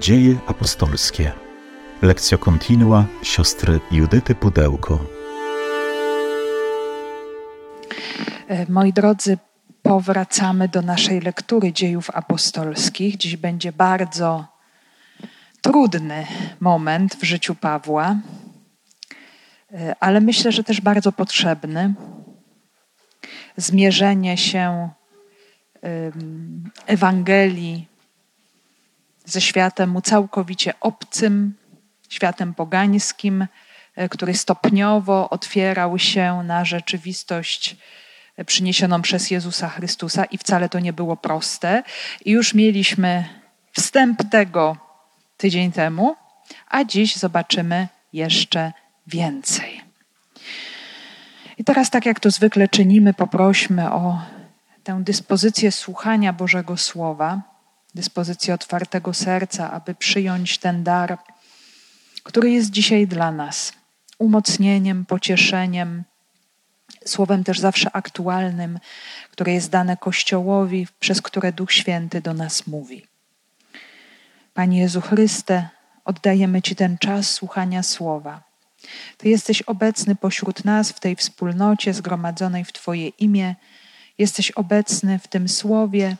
[0.00, 1.32] Dzieje apostolskie.
[2.02, 4.98] Lekcja kontinua siostry Judyty Pudełko.
[8.48, 9.38] E, moi drodzy,
[9.82, 13.16] powracamy do naszej lektury dziejów apostolskich.
[13.16, 14.46] Dziś będzie bardzo
[15.60, 16.26] trudny
[16.60, 18.16] moment w życiu Pawła,
[19.72, 21.94] e, ale myślę, że też bardzo potrzebny.
[23.56, 24.90] Zmierzenie się
[26.86, 27.89] Ewangelii
[29.24, 31.54] ze światem mu całkowicie obcym,
[32.08, 33.46] światem pogańskim,
[33.96, 37.76] e, który stopniowo otwierał się na rzeczywistość
[38.36, 41.82] e, przyniesioną przez Jezusa Chrystusa i wcale to nie było proste.
[42.24, 43.24] I już mieliśmy
[43.72, 44.76] wstęp tego
[45.36, 46.16] tydzień temu,
[46.68, 48.72] a dziś zobaczymy jeszcze
[49.06, 49.80] więcej.
[51.58, 54.18] I teraz, tak jak to zwykle czynimy, poprośmy o
[54.84, 57.49] tę dyspozycję słuchania Bożego Słowa,
[57.94, 61.18] dyspozycję otwartego serca, aby przyjąć ten dar,
[62.22, 63.72] który jest dzisiaj dla nas
[64.18, 66.04] umocnieniem, pocieszeniem,
[67.06, 68.78] słowem też zawsze aktualnym,
[69.30, 73.06] które jest dane Kościołowi, przez które Duch Święty do nas mówi.
[74.54, 75.68] Panie Jezu Chryste,
[76.04, 78.42] oddajemy Ci ten czas słuchania słowa.
[79.16, 83.54] Ty jesteś obecny pośród nas w tej wspólnocie zgromadzonej w Twoje imię.
[84.18, 86.16] Jesteś obecny w tym słowie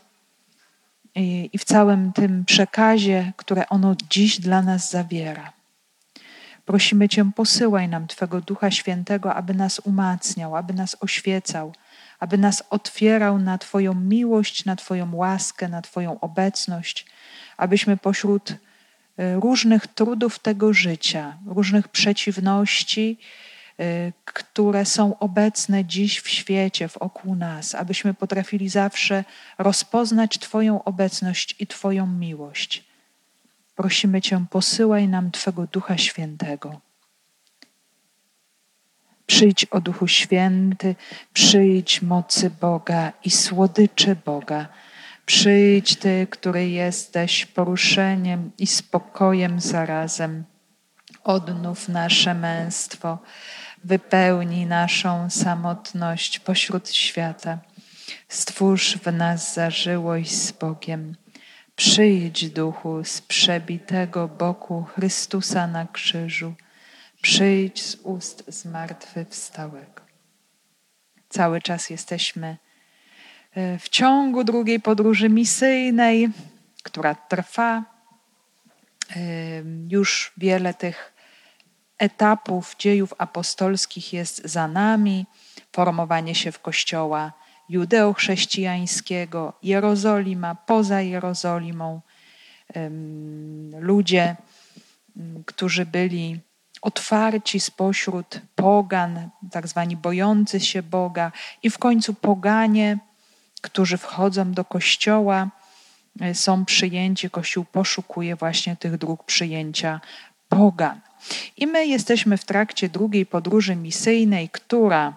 [1.14, 5.53] i w całym tym przekazie, które ono dziś dla nas zawiera.
[6.64, 11.72] Prosimy Cię, posyłaj nam Twego Ducha Świętego, aby nas umacniał, aby nas oświecał,
[12.19, 17.06] aby nas otwierał na Twoją miłość, na Twoją łaskę, na Twoją obecność,
[17.56, 23.19] abyśmy pośród e, różnych trudów tego życia, różnych przeciwności,
[24.25, 29.25] które są obecne dziś w świecie, wokół nas, abyśmy potrafili zawsze
[29.59, 32.84] rozpoznać Twoją obecność i Twoją miłość.
[33.77, 36.81] Prosimy Cię, posyłaj nam Twego Ducha Świętego.
[39.27, 40.94] Przyjdź o Duchu Święty,
[41.32, 44.69] przyjdź mocy Boga i słodyczy Boga.
[45.26, 50.44] Przyjdź Ty, który jesteś poruszeniem i spokojem zarazem.
[51.25, 53.19] Odnów nasze męstwo,
[53.85, 57.59] wypełnij naszą samotność pośród świata.
[58.29, 61.17] Stwórz w nas zażyłość z Bogiem.
[61.77, 66.55] Przyjdź, duchu, z przebitego boku Chrystusa na krzyżu.
[67.23, 70.03] Przyjdź z ust zmartwychwstałego.
[71.29, 72.57] Cały czas jesteśmy
[73.55, 76.29] e, w ciągu drugiej podróży misyjnej,
[76.83, 77.85] która trwa.
[79.17, 79.23] E,
[79.89, 81.12] już wiele tych
[82.00, 85.27] etapów dziejów apostolskich jest za nami.
[85.72, 87.33] Formowanie się w kościoła
[87.69, 92.00] judeochrześcijańskiego, Jerozolima, poza Jerozolimą.
[93.78, 94.37] Ludzie,
[95.47, 96.41] którzy byli
[96.83, 101.32] otwarci spośród pogan, tak zwani bojący się Boga,
[101.62, 102.99] i w końcu poganie,
[103.61, 105.49] którzy wchodzą do kościoła,
[106.21, 107.31] e, są przyjęci.
[107.31, 110.00] Kościół poszukuje właśnie tych dróg przyjęcia
[110.49, 111.00] pogan.
[111.56, 115.16] I my jesteśmy w trakcie drugiej podróży misyjnej, która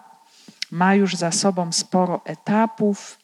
[0.70, 3.18] ma już za sobą sporo etapów.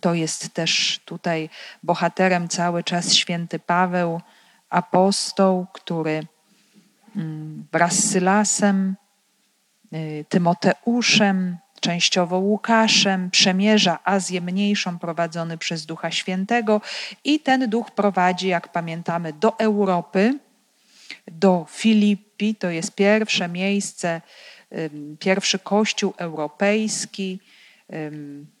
[0.00, 1.50] To jest też tutaj
[1.82, 4.20] bohaterem cały czas święty Paweł,
[4.70, 6.26] apostoł, który
[7.16, 8.96] mm, wraz z Sylasem,
[9.92, 16.80] y, Tymoteuszem, częściowo Łukaszem, przemierza Azję Mniejszą prowadzony przez Ducha Świętego
[17.24, 20.38] i ten duch prowadzi, jak pamiętamy, do Europy,
[21.26, 24.20] do Filipi, to jest pierwsze miejsce
[25.18, 27.40] pierwszy Kościół Europejski,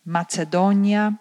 [0.06, 1.12] Macedonia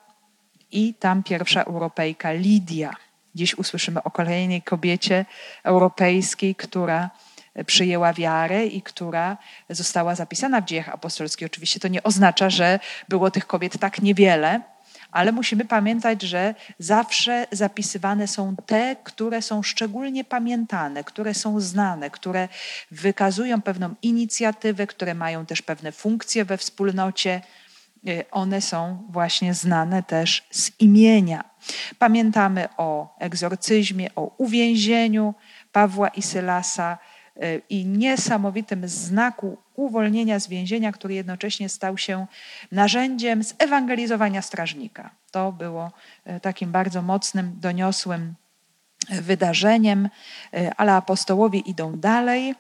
[0.72, 2.94] i tam pierwsza Europejka Lidia.
[3.36, 5.26] Dziś usłyszymy o kolejnej kobiecie
[5.64, 7.10] europejskiej, która
[7.66, 9.38] przyjęła wiarę i która
[9.70, 11.46] została zapisana w dziejach apostolskich.
[11.46, 12.80] Oczywiście to nie oznacza, że
[13.10, 14.62] było tych kobiet tak niewiele,
[15.18, 22.10] ale musimy pamiętać, że zawsze zapisywane są te, które są szczególnie pamiętane, które są znane,
[22.10, 22.48] które
[22.92, 27.42] wykazują pewną inicjatywę, które mają też pewne funkcje we wspólnocie.
[28.08, 31.44] Y, one są właśnie znane też z imienia.
[32.00, 35.34] Pamiętamy o egzorcyzmie, o uwięzieniu
[35.72, 36.98] Pawła i Sylasa
[37.38, 42.28] y, i niesamowitym znaku uwolnienia z więzienia, który jednocześnie stał się
[42.72, 45.10] narzędziem zewangelizowania strażnika.
[45.32, 45.92] To było
[46.26, 48.34] e, takim bardzo mocnym, doniosłym
[49.10, 50.10] e, wydarzeniem,
[50.54, 52.56] e, ale apostołowie idą dalej.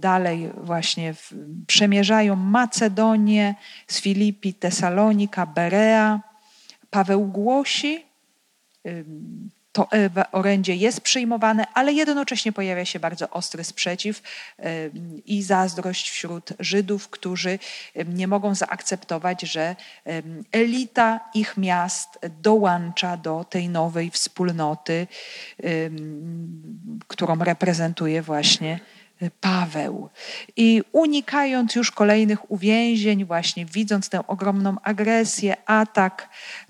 [0.00, 1.14] Dalej właśnie
[1.66, 3.54] przemierzają Macedonię,
[3.86, 6.20] z Filipi, Tesalonika, Berea.
[6.90, 8.04] Paweł głosi
[9.78, 9.88] to
[10.32, 14.22] orędzie jest przyjmowane, ale jednocześnie pojawia się bardzo ostry sprzeciw
[15.26, 17.58] i zazdrość wśród Żydów, którzy
[18.06, 19.76] nie mogą zaakceptować, że
[20.52, 25.06] elita ich miast dołącza do tej nowej wspólnoty,
[27.06, 28.80] którą reprezentuje właśnie
[29.40, 30.08] Paweł.
[30.56, 36.28] I unikając już kolejnych uwięzień, właśnie widząc tę ogromną agresję, atak,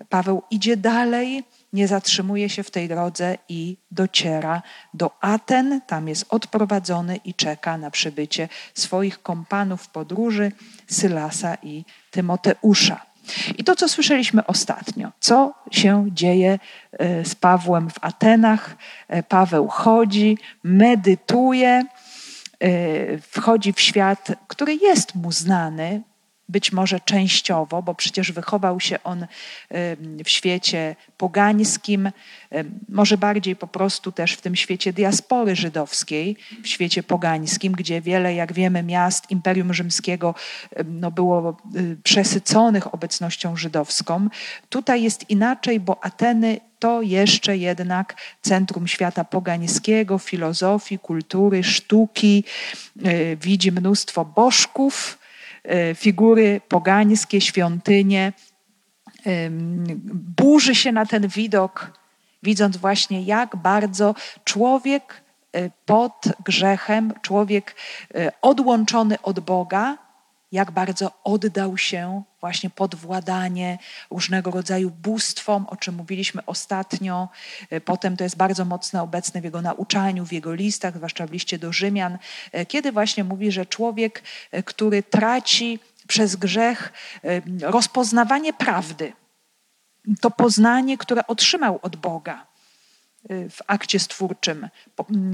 [0.09, 4.62] Paweł idzie dalej, nie zatrzymuje się w tej drodze i dociera
[4.94, 5.81] do Aten.
[5.87, 10.53] Tam jest odprowadzony i czeka na przybycie swoich kompanów podróży,
[10.87, 13.06] Sylasa i Tymoteusza.
[13.59, 16.59] I to, co słyszeliśmy ostatnio, co się dzieje
[16.93, 18.76] e, z Pawłem w Atenach.
[19.09, 21.85] E, Paweł chodzi, medytuje,
[22.64, 26.03] Y, wchodzi w świat, który jest mu znany,
[26.49, 29.27] być może częściowo, bo przecież wychował się on
[30.25, 32.11] w świecie pogańskim,
[32.89, 38.35] może bardziej po prostu też w tym świecie diaspory żydowskiej, w świecie pogańskim, gdzie wiele,
[38.35, 40.35] jak wiemy, miast Imperium Rzymskiego
[40.85, 44.29] no, było y, przesyconych obecnością żydowską.
[44.69, 52.45] Tutaj jest inaczej, bo Ateny to jeszcze jednak centrum świata pogańskiego, filozofii, kultury, sztuki.
[53.06, 55.19] Y, widzi mnóstwo bożków,
[55.95, 58.33] figury pogańskie, świątynie.
[60.37, 61.93] Burzy się na ten widok,
[62.43, 64.15] widząc właśnie, jak bardzo
[64.45, 65.23] człowiek
[65.57, 67.75] y, pod grzechem, człowiek
[68.43, 69.99] odłączony od Boga,
[70.53, 73.79] jak bardzo oddał się właśnie pod władanie
[74.11, 77.29] różnego rodzaju bóstwom, o czym mówiliśmy ostatnio.
[77.70, 81.32] E, potem to jest bardzo mocno obecne w jego nauczaniu, w jego listach, zwłaszcza w
[81.32, 82.19] liście do Rzymian,
[82.52, 86.93] e, kiedy właśnie mówi, że człowiek, e, który traci przez grzech
[87.61, 89.12] rozpoznawanie prawdy,
[90.20, 92.48] to poznanie, które otrzymał od Boga,
[93.29, 94.69] w akcie stwórczym,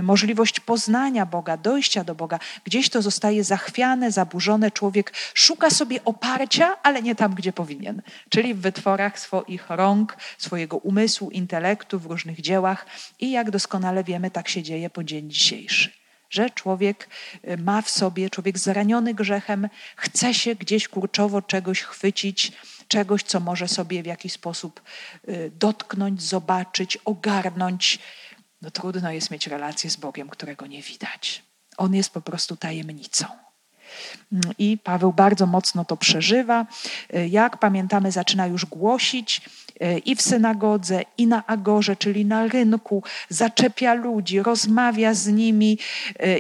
[0.03, 4.71] możliwość poznania Boga, dojścia do Boga, gdzieś to zostaje zachwiane, zaburzone.
[4.71, 10.77] Człowiek szuka sobie oparcia, ale nie tam, gdzie powinien, czyli w wytworach swoich rąk, swojego
[10.77, 12.87] umysłu, intelektu, w różnych dziełach.
[13.21, 16.04] I jak doskonale wiemy, tak się dzieje po dzień dzisiejszy
[16.35, 17.09] że człowiek
[17.49, 22.53] y, ma w sobie, człowiek zraniony grzechem, chce się gdzieś kurczowo czegoś chwycić,
[22.89, 24.83] czegoś, co może sobie w jakiś sposób
[25.29, 27.99] y, dotknąć, zobaczyć, ogarnąć.
[28.63, 31.43] No trudno jest mieć relację z Bogiem, którego nie widać.
[31.77, 33.44] On jest po prostu tajemnicą.
[34.59, 36.67] I Paweł bardzo mocno to przeżywa.
[37.29, 39.41] Jak pamiętamy, zaczyna już głosić
[39.83, 45.79] y, i w synagodze, i na agorze, czyli na rynku, zaczepia ludzi, rozmawia z nimi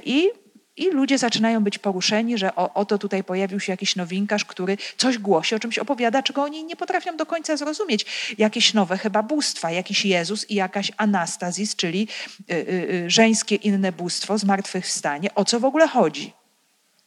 [0.05, 0.31] i
[0.77, 5.19] i ludzie zaczynają być poruszeni, że o, oto tutaj pojawił się jakiś nowinkarz, który coś
[5.19, 8.07] głosi, o czymś opowiada, czego oni nie potrafią do końca zrozumieć.
[8.39, 12.09] Jakieś nowe chyba bóstwa, jakiś Jezus i jakaś Anastazis, czyli
[12.51, 15.35] y, y, żeńskie inne bóstwo, zmartwychwstanie.
[15.35, 16.33] O co w ogóle chodzi?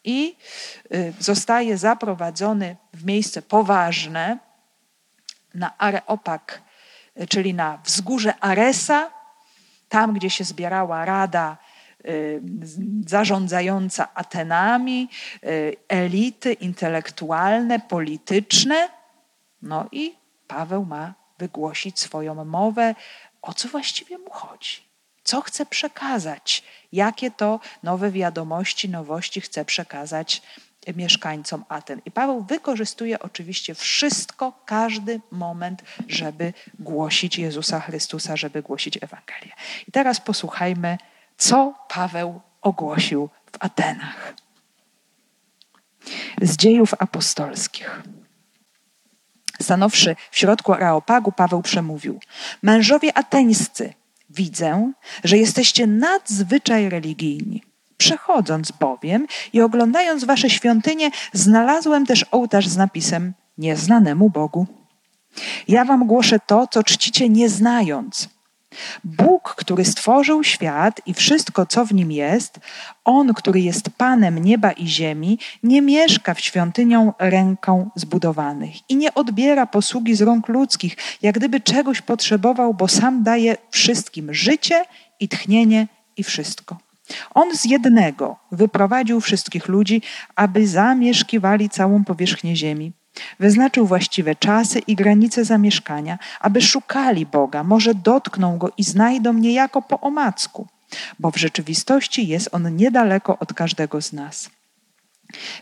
[0.07, 0.36] I
[0.94, 4.38] y, zostaje zaprowadzony w miejsce poważne
[5.54, 6.62] na Areopag,
[7.21, 9.12] y, czyli na wzgórze Aresa,
[9.89, 11.57] tam gdzie się zbierała rada
[12.06, 12.42] Y,
[13.07, 15.09] zarządzająca Atenami,
[15.88, 18.89] elity intelektualne, polityczne.
[19.62, 20.15] No i
[20.48, 22.95] Paweł ma wygłosić swoją mowę,
[23.42, 24.87] o co właściwie mu chodzi.
[25.28, 26.64] Co chce przekazać?
[26.92, 30.42] Jakie to nowe wiadomości, nowości chce przekazać
[30.96, 32.02] mieszkańcom Aten.
[32.06, 39.52] I Paweł wykorzystuje oczywiście wszystko, każdy moment, żeby głosić Jezusa Chrystusa, żeby głosić Ewangelię.
[39.88, 40.98] I teraz posłuchajmy
[41.38, 44.34] co Paweł ogłosił w Atenach.
[46.42, 48.04] Z dziejów apostolskich.
[49.62, 52.19] Stanowszy w środku Areopagu, Paweł przemówił:
[52.62, 53.94] Mężowie ateńscy,
[54.30, 54.92] widzę,
[55.24, 57.64] że jesteście nadzwyczaj religijni.
[57.98, 64.68] Przechodząc bowiem i oglądając wasze świątynie, znalazłem też ołtarz z napisem Nieznanemu Bogu.
[65.68, 68.37] Ja wam głoszę to, co czcicie nie znając
[69.04, 72.60] Bóg, który stworzył świat i wszystko, co w nim jest,
[73.06, 79.14] On, który jest Panem nieba i ziemi, nie mieszka w świątynią ręką zbudowanych i nie
[79.14, 84.86] odbiera posługi z rąk ludzkich, jak gdyby czegoś potrzebował, bo sam daje wszystkim życie
[85.19, 86.78] i tchnienie i wszystko.
[87.34, 90.02] On z jednego wyprowadził wszystkich ludzi,
[90.36, 92.92] aby zamieszkiwali całą powierzchnię ziemi.
[93.40, 99.81] Wyznaczył właściwe czasy i granice zamieszkania, aby szukali Boga, może dotkną Go i znajdą niejako
[99.81, 100.68] po omacku,
[101.19, 104.50] bo w rzeczywistości jest On niedaleko od każdego z nas.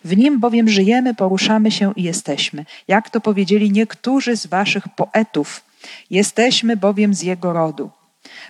[0.04, 5.64] W Nim bowiem żyjemy, poruszamy się i jesteśmy, jak to powiedzieli niektórzy z waszych poetów.
[6.10, 7.92] Jesteśmy bowiem z Jego rodu.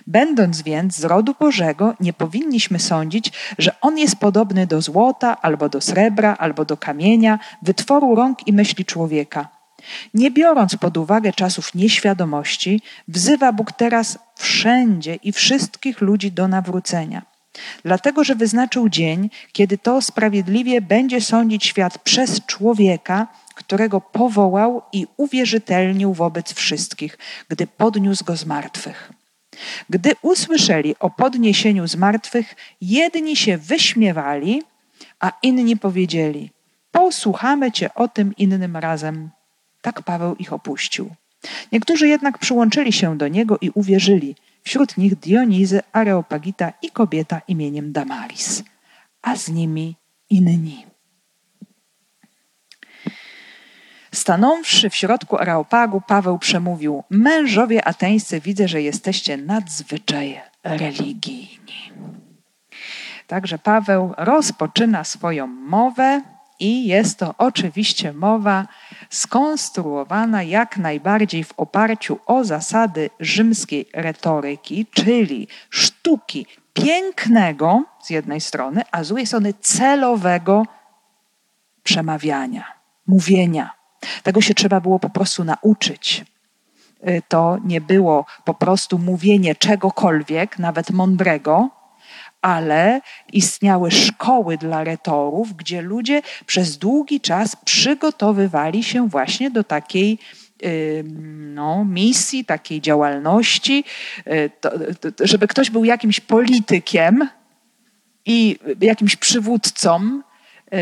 [0.06, 5.68] Będąc więc z rodu Bożego, nie powinniśmy sądzić, że on jest podobny do złota, albo
[5.68, 9.48] do srebra, albo do kamienia, wytworu rąk i myśli człowieka.
[10.14, 17.22] Nie biorąc pod uwagę czasów nieświadomości, wzywa Bóg teraz wszędzie i wszystkich ludzi do nawrócenia.
[17.84, 25.06] Dlatego, że wyznaczył dzień, kiedy to sprawiedliwie będzie sądzić świat przez człowieka, którego powołał i
[25.16, 27.18] uwierzytelnił wobec wszystkich,
[27.48, 29.12] gdy podniósł go z martwych.
[29.90, 34.62] Gdy usłyszeli o podniesieniu z martwych, jedni się wyśmiewali,
[35.20, 36.50] a inni powiedzieli:
[36.90, 39.30] Posłuchamy cię o tym innym razem.
[39.82, 41.10] Tak Paweł ich opuścił.
[41.72, 44.34] Niektórzy jednak przyłączyli się do niego i uwierzyli.
[44.62, 48.62] Wśród nich Dionizy, Areopagita i kobieta imieniem Damaris,
[49.22, 49.96] a z nimi
[50.30, 50.95] inni.
[54.16, 61.92] Stanąwszy w środku Areopagu, Paweł przemówił: Mężowie ateńscy, widzę, że jesteście nadzwyczaj religijni.
[63.26, 66.22] Także Paweł rozpoczyna swoją mowę
[66.60, 68.66] i jest to oczywiście mowa
[69.10, 78.82] skonstruowana jak najbardziej w oparciu o zasady rzymskiej retoryki, czyli sztuki pięknego z jednej strony,
[78.92, 80.66] a z drugiej strony celowego
[81.82, 82.64] przemawiania,
[83.06, 83.76] mówienia.
[84.22, 86.24] Tego się trzeba było po prostu nauczyć.
[87.08, 91.70] Y, to nie było po prostu mówienie czegokolwiek, nawet mądrego,
[92.42, 93.00] ale
[93.32, 100.18] istniały szkoły dla retorów, gdzie ludzie przez długi czas przygotowywali się właśnie do takiej
[101.54, 103.84] no, misji, takiej działalności,
[104.26, 104.50] y,
[105.20, 107.28] żeby ktoś był jakimś politykiem
[108.26, 110.35] i jakimś przywódcą, y,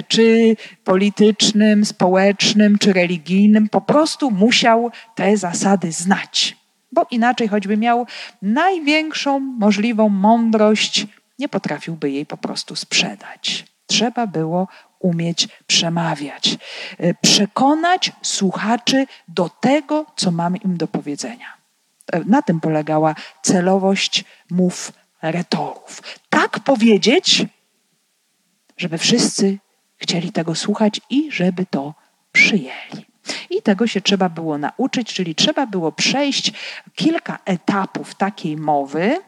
[0.09, 6.57] czy politycznym, społecznym, czy religijnym, po prostu musiał te zasady znać.
[6.93, 8.07] Bo inaczej, choćby miał
[8.43, 11.07] największą możliwą mądrość,
[11.39, 13.65] nie potrafiłby jej po prostu sprzedać.
[13.87, 16.57] Trzeba było umieć przemawiać,
[16.99, 21.47] e, przekonać słuchaczy do tego, co mamy im do powiedzenia.
[22.13, 26.03] E, na tym polegała celowość mów retorów.
[26.31, 27.47] Tak powiedzieć,
[28.77, 29.59] żeby wszyscy
[30.05, 31.95] chcieli tego słuchać i żeby to
[32.33, 33.07] przyjęli.
[33.51, 36.53] I tego się trzeba było nauczyć, czyli trzeba było przejść
[36.95, 39.21] kilka etapów takiej mowy,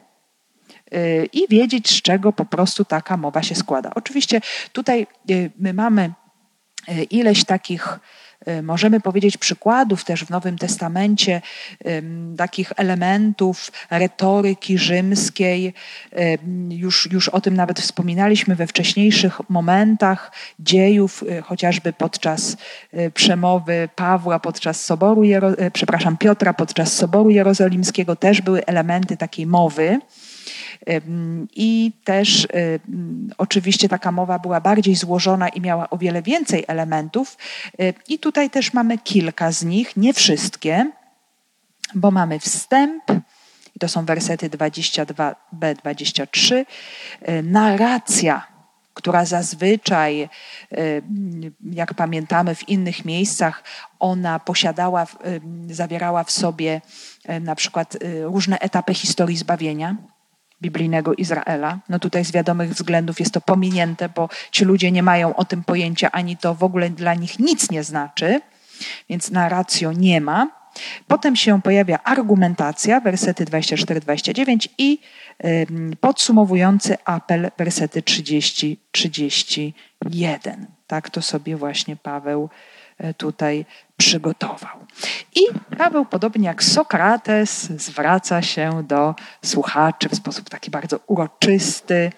[0.93, 3.91] Y, i wiedzieć, z czego po prostu taka mowa się składa.
[3.95, 4.41] Oczywiście
[4.71, 6.11] tutaj y, my mamy
[6.89, 7.99] y, ileś takich
[8.63, 11.41] możemy powiedzieć przykładów też w Nowym Testamencie
[12.37, 15.73] takich elementów retoryki rzymskiej.
[16.69, 22.57] Już, już o tym nawet wspominaliśmy we wcześniejszych momentach dziejów, chociażby podczas
[23.13, 25.21] przemowy Pawła, podczas Soboru,
[25.73, 29.99] przepraszam, Piotra, podczas Soboru Jerozolimskiego też były elementy takiej mowy.
[31.55, 32.47] I też
[33.37, 37.37] oczywiście taka mowa była bardziej złożona i miała o wiele więcej elementów.
[38.07, 40.91] I tutaj też mamy kilka z nich, nie wszystkie,
[41.95, 43.03] bo mamy wstęp,
[43.79, 46.65] to są wersety 22b-23,
[47.43, 48.47] narracja
[48.93, 50.29] która zazwyczaj,
[51.71, 53.63] jak pamiętamy w innych miejscach,
[53.99, 55.07] ona posiadała,
[55.69, 56.81] zawierała w sobie
[57.41, 59.95] na przykład różne etapy historii zbawienia
[60.61, 61.79] biblijnego Izraela.
[61.89, 65.63] No tutaj z wiadomych względów jest to pominięte, bo ci ludzie nie mają o tym
[65.63, 68.41] pojęcia, ani to w ogóle dla nich nic nie znaczy,
[69.09, 70.57] więc narracjo nie ma.
[71.07, 74.99] Potem się pojawia argumentacja, wersety 24-29 i
[75.99, 79.71] podsumowujący apel, wersety 30-31.
[80.87, 82.49] Tak to sobie właśnie Paweł
[82.97, 83.65] e, tutaj
[83.97, 84.77] przygotował.
[85.35, 85.41] I
[85.77, 92.11] Paweł, podobnie jak Sokrates, zwraca się do słuchaczy w sposób taki bardzo uroczysty.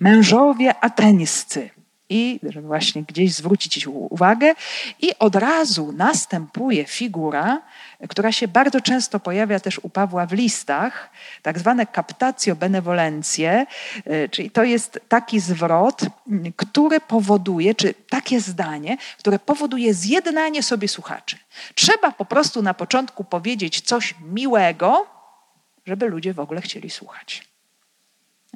[0.00, 1.70] Mężowie ateńscy.
[2.12, 4.54] I żeby właśnie gdzieś zwrócić uwagę,
[5.00, 7.62] i od razu następuje figura,
[8.08, 11.10] która się bardzo często pojawia też u Pawła w listach,
[11.42, 13.66] tak zwane captatio benevolencje,
[14.04, 16.02] e, czyli to jest taki zwrot,
[16.56, 21.36] który powoduje, czy takie zdanie, które powoduje zjednanie sobie słuchaczy.
[21.74, 25.06] Trzeba po prostu na początku powiedzieć coś miłego,
[25.86, 27.50] żeby ludzie w ogóle chcieli słuchać.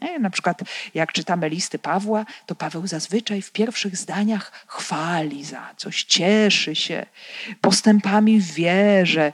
[0.03, 0.19] Nie?
[0.19, 0.61] Na przykład,
[0.95, 7.07] jak czytamy listy Pawła, to Paweł zazwyczaj w pierwszych zdaniach chwali za coś, cieszy się
[7.61, 9.33] postępami w wierze,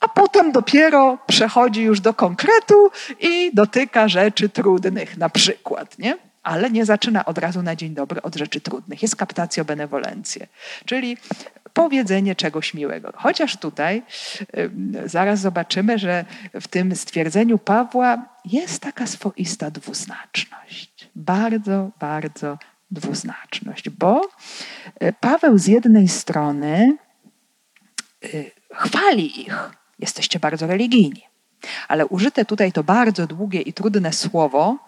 [0.00, 2.90] a potem dopiero przechodzi już do konkretu
[3.20, 5.98] i dotyka rzeczy trudnych, na przykład.
[5.98, 6.30] Nie?
[6.42, 9.02] ale nie zaczyna od razu na dzień dobry od rzeczy trudnych.
[9.02, 10.46] Jest captatio benevolencje,
[10.84, 11.16] czyli
[11.74, 13.12] powiedzenie czegoś miłego.
[13.16, 14.02] Chociaż tutaj
[15.04, 16.24] zaraz zobaczymy, że
[16.60, 21.08] w tym stwierdzeniu Pawła jest taka swoista dwuznaczność.
[21.16, 22.58] Bardzo, bardzo
[22.90, 24.28] dwuznaczność, bo
[25.00, 26.96] e, Paweł z jednej strony
[28.24, 28.28] e,
[28.74, 31.22] chwali ich, jesteście bardzo religijni,
[31.88, 34.78] ale użyte tutaj to bardzo długie i trudne słowo,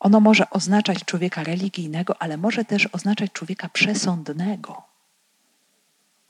[0.00, 4.82] ono może oznaczać człowieka religijnego, ale może też oznaczać człowieka przesądnego.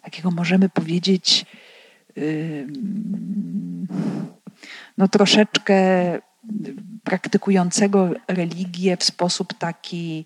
[0.06, 1.46] Takiego możemy powiedzieć,
[4.98, 5.76] no troszeczkę
[7.04, 10.24] praktykującego religię w sposób taki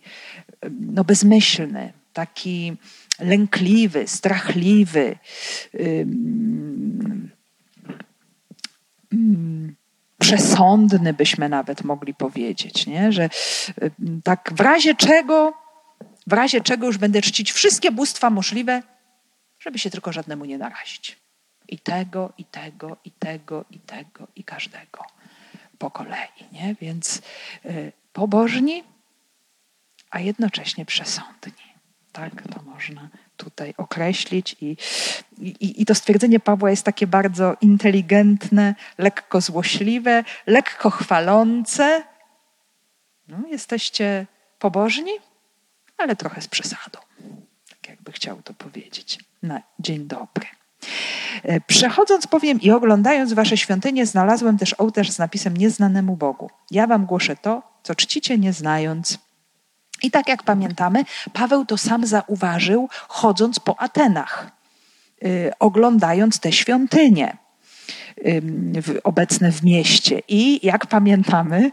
[0.80, 2.76] no, bezmyślny, taki
[3.20, 5.18] lękliwy, strachliwy.
[10.18, 13.12] przesądny byśmy nawet mogli powiedzieć, nie?
[13.12, 13.28] że
[14.24, 15.52] tak w razie czego,
[16.26, 18.82] w razie czego już będę czcić wszystkie bóstwa możliwe,
[19.60, 21.16] żeby się tylko żadnemu nie narazić.
[21.68, 25.04] I tego, i tego, i tego, i tego, i każdego
[25.78, 26.28] po kolei.
[26.52, 26.74] Nie?
[26.80, 27.22] Więc
[27.64, 28.84] y, pobożni,
[30.10, 31.70] a jednocześnie przesądni.
[32.12, 34.56] Tak to można tutaj określić.
[34.60, 34.76] I,
[35.38, 42.02] i, I to stwierdzenie Pawła jest takie bardzo inteligentne, lekko złośliwe, lekko chwalące.
[43.28, 44.26] No, jesteście
[44.58, 45.12] pobożni,
[45.96, 46.98] ale trochę z przesadą.
[47.68, 49.18] Tak jakby chciał to powiedzieć.
[49.42, 50.46] Na dzień dobry.
[51.42, 56.50] E, przechodząc powiem i oglądając wasze świątynie, znalazłem też ołtarz z napisem Nieznanemu Bogu.
[56.70, 59.18] Ja wam głoszę to, co czcicie nie znając.
[60.02, 64.50] I tak jak pamiętamy, Paweł to sam zauważył, chodząc po Atenach,
[65.22, 67.36] yy, oglądając te świątynie
[69.04, 70.22] obecne w mieście.
[70.28, 71.70] I jak pamiętamy,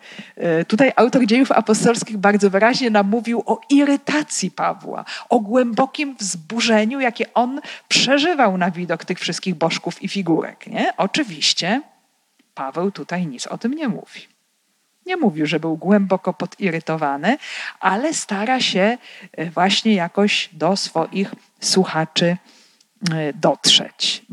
[0.62, 7.00] y, tutaj autor dziejów apostolskich bardzo wyraźnie nam mówił o irytacji Pawła, o głębokim wzburzeniu,
[7.00, 10.68] jakie on przeżywał na widok tych wszystkich bożków i figurek.
[10.68, 10.94] Nie?
[10.98, 11.82] Oczywiście
[12.56, 14.22] Paweł tutaj nic o tym nie mówi.
[15.06, 17.38] Nie mówił, że był głęboko podirytowany,
[17.80, 18.98] ale stara się
[19.39, 22.38] y, właśnie jakoś do swoich słuchaczy
[23.13, 24.26] y, dotrzeć.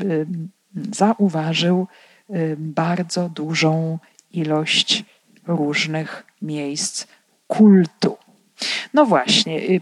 [0.91, 1.87] Zauważył,
[2.57, 3.99] bardzo dużą
[4.31, 5.05] ilość
[5.47, 7.07] różnych miejsc
[7.47, 8.17] kultu.
[8.93, 9.81] No właśnie, y,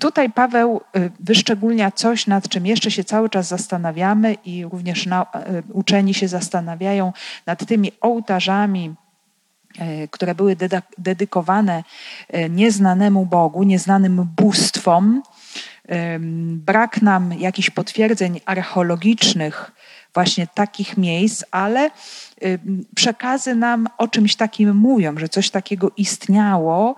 [0.00, 5.26] tutaj Paweł y, wyszczególnia coś, nad czym jeszcze się cały czas zastanawiamy i również na,
[5.72, 7.12] uczeni się zastanawiają
[7.46, 8.94] nad tymi ołtarzami,
[10.10, 10.56] które były
[10.98, 11.84] dedykowane
[12.50, 15.22] nieznanemu Bogu, nieznanym bóstwom.
[16.46, 19.72] Brak nam jakichś potwierdzeń archeologicznych,
[20.14, 21.90] właśnie takich miejsc, ale
[22.94, 26.96] przekazy nam o czymś takim mówią, że coś takiego istniało,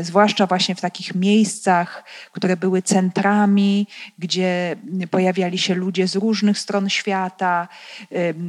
[0.00, 3.86] y, zwłaszcza właśnie w takich miejscach, które były centrami,
[4.18, 4.76] gdzie
[5.10, 7.68] pojawiali się ludzie z różnych stron świata.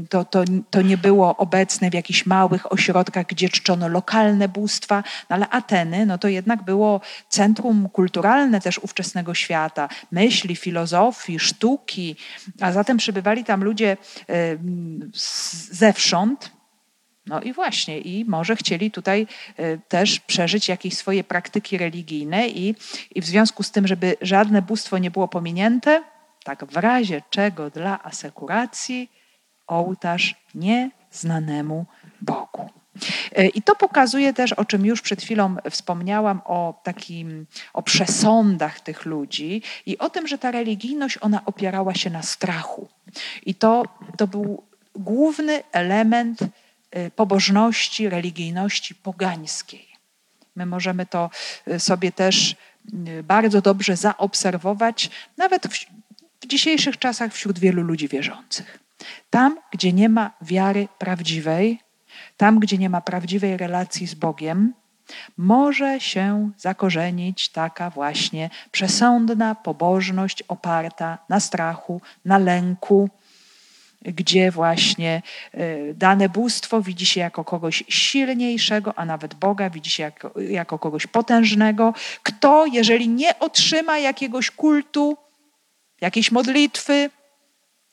[0.09, 5.35] To, to, to nie było obecne w jakichś małych ośrodkach, gdzie czczono lokalne bóstwa, no
[5.35, 12.15] ale Ateny no to jednak było centrum kulturalne też ówczesnego świata, myśli, filozofii, sztuki,
[12.61, 13.97] a zatem przybywali tam ludzie
[15.71, 16.51] zewsząd zewsząd.
[17.25, 22.75] No i właśnie, i może chcieli tutaj e, też przeżyć jakieś swoje praktyki religijne i,
[23.15, 26.03] i w związku z tym, żeby żadne bóstwo nie było pominięte,
[26.43, 29.11] tak w razie czego dla asekuracji
[29.67, 31.85] ołtarz nieznanemu
[32.21, 32.69] Bogu.
[33.35, 38.79] E, I to pokazuje też, o czym już przed chwilą wspomniałam, o takim, o przesądach
[38.79, 42.87] tych ludzi i o tym, że ta religijność, ona opierała się na strachu.
[43.45, 43.83] I to,
[44.17, 49.87] to był główny element y, pobożności, religijności pogańskiej.
[50.55, 51.29] My możemy to
[51.67, 52.55] y, sobie też
[53.07, 55.85] y, bardzo dobrze zaobserwować, nawet w,
[56.41, 58.79] w dzisiejszych czasach wśród wielu ludzi wierzących.
[59.29, 61.79] Tam, gdzie nie ma wiary prawdziwej,
[62.37, 64.73] tam, gdzie nie ma prawdziwej relacji z Bogiem,
[65.37, 73.09] może się zakorzenić taka właśnie przesądna pobożność oparta na strachu, na lęku,
[74.01, 80.03] gdzie właśnie e, dane bóstwo widzi się jako kogoś silniejszego, a nawet Boga widzi się
[80.03, 85.17] jako, jako kogoś potężnego, kto, jeżeli nie otrzyma jakiegoś kultu,
[86.01, 87.09] jakiejś modlitwy,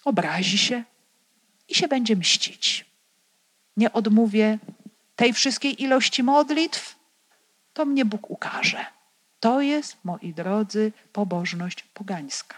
[0.05, 0.85] obrazi się
[1.69, 2.85] i się będzie mścić.
[3.77, 4.59] Nie odmówię
[5.17, 6.97] tej wszystkiej ilości modlitw,
[7.73, 8.87] to mnie Bóg ukaże.
[9.41, 12.57] To jest, moi drodzy, pobożność pogańska.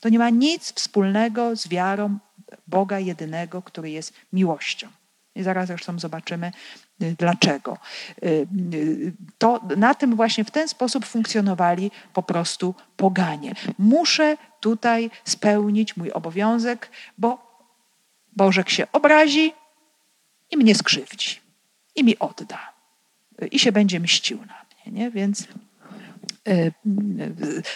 [0.00, 2.18] To nie ma nic wspólnego z wiarą
[2.66, 4.88] Boga jedynego, który jest miłością.
[5.34, 6.52] I zaraz zresztą zobaczymy
[6.98, 7.78] dlaczego.
[9.38, 13.54] To na tym właśnie w ten sposób funkcjonowali po prostu poganie.
[13.78, 17.46] Muszę tutaj spełnić mój obowiązek, bo
[18.36, 19.52] Bożek się obrazi
[20.50, 21.40] i mnie skrzywdzi
[21.94, 22.72] i mi odda
[23.50, 24.92] i się będzie mścił na mnie.
[24.92, 25.10] Nie?
[25.10, 25.48] Więc
[26.48, 26.72] y,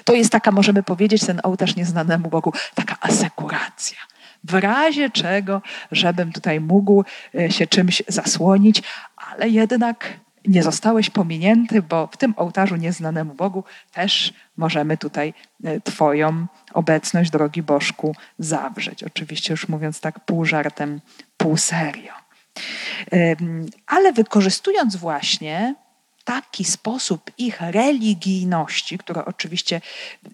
[0.04, 3.98] to jest taka, możemy powiedzieć, ten ołtarz nieznanemu Bogu, taka asekuracja.
[4.44, 8.83] W razie czego, żebym tutaj mógł y, się czymś zasłonić,
[9.16, 15.81] ale jednak nie zostałeś pominięty, bo w tym ołtarzu nieznanemu Bogu też możemy tutaj y,
[15.85, 19.05] Twoją obecność, drogi Bożku, zawrzeć.
[19.05, 21.00] Oczywiście już mówiąc tak pół żartem,
[21.37, 22.12] pół serio.
[23.87, 25.74] Ale wykorzystując właśnie
[26.31, 29.81] taki sposób ich religijności, który oczywiście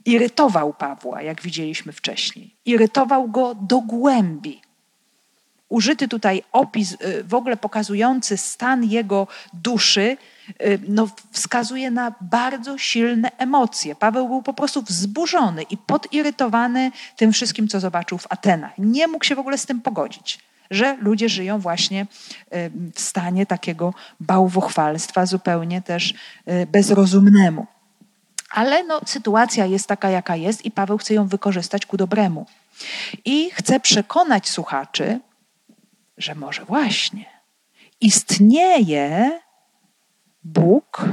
[0.05, 4.61] irytował Pawła, jak widzieliśmy wcześniej, irytował go do głębi.
[5.69, 10.17] Użyty tutaj opis y, w ogóle pokazujący stan jego duszy,
[10.63, 13.95] y, no, wskazuje na bardzo silne emocje.
[13.95, 18.73] Paweł był po prostu wzburzony i podirytowany tym wszystkim, co zobaczył w Atenach.
[18.79, 20.39] Nie mógł się w ogóle z tym pogodzić
[20.71, 22.07] że ludzie żyją właśnie
[22.95, 26.15] w stanie takiego bałwochwalstwa, zupełnie też
[26.49, 27.67] y, bezrozumnemu.
[28.51, 32.47] Ale no, sytuacja jest taka, jaka jest, i Paweł chce ją wykorzystać ku dobremu.
[33.25, 35.21] I chce przekonać słuchaczy,
[36.19, 37.25] że może właśnie
[38.01, 39.41] istnieje
[40.45, 41.05] Bóg,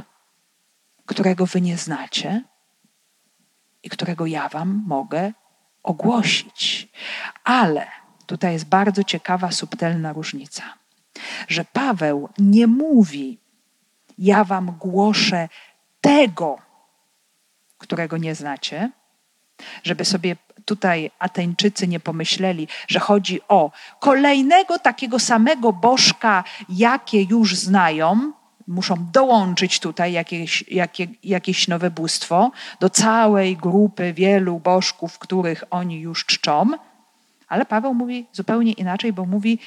[1.05, 2.43] którego wy nie znacie
[3.83, 5.31] i którego ja wam mogę
[5.83, 6.87] ogłosić.
[7.43, 7.87] Ale
[8.33, 10.63] Tutaj jest bardzo ciekawa, subtelna różnica,
[11.47, 13.37] że Paweł nie mówi:
[14.17, 15.49] Ja wam głoszę
[16.01, 16.57] tego,
[17.77, 18.91] którego nie znacie,
[19.83, 27.55] żeby sobie tutaj Ateńczycy nie pomyśleli, że chodzi o kolejnego takiego samego bożka, jakie już
[27.55, 28.31] znają,
[28.67, 35.99] muszą dołączyć tutaj jakieś, jakie, jakieś nowe bóstwo do całej grupy wielu bożków, których oni
[36.01, 36.71] już czczą.
[37.53, 39.59] Ale Paweł mówi zupełnie inaczej, bo mówi: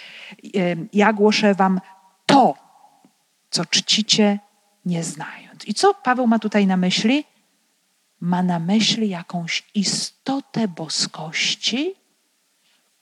[0.93, 1.81] Ja głoszę wam
[2.27, 2.55] to,
[3.51, 4.39] co czcicie,
[4.85, 5.69] nie znając.
[5.69, 7.25] I co Paweł ma tutaj na myśli?
[8.21, 11.95] Ma na myśli jakąś istotę boskości,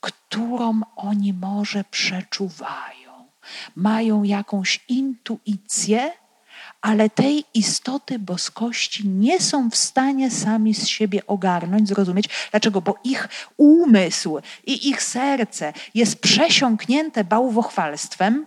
[0.01, 3.29] którą oni może przeczuwają.
[3.77, 6.13] Mają jakąś intuicję,
[6.85, 12.29] ale tej istoty boskości nie są w stanie sami z siebie ogarnąć, zrozumieć.
[12.51, 12.81] Dlaczego?
[12.81, 18.47] Bo ich umysł i ich serce jest przesiąknięte bałwochwalstwem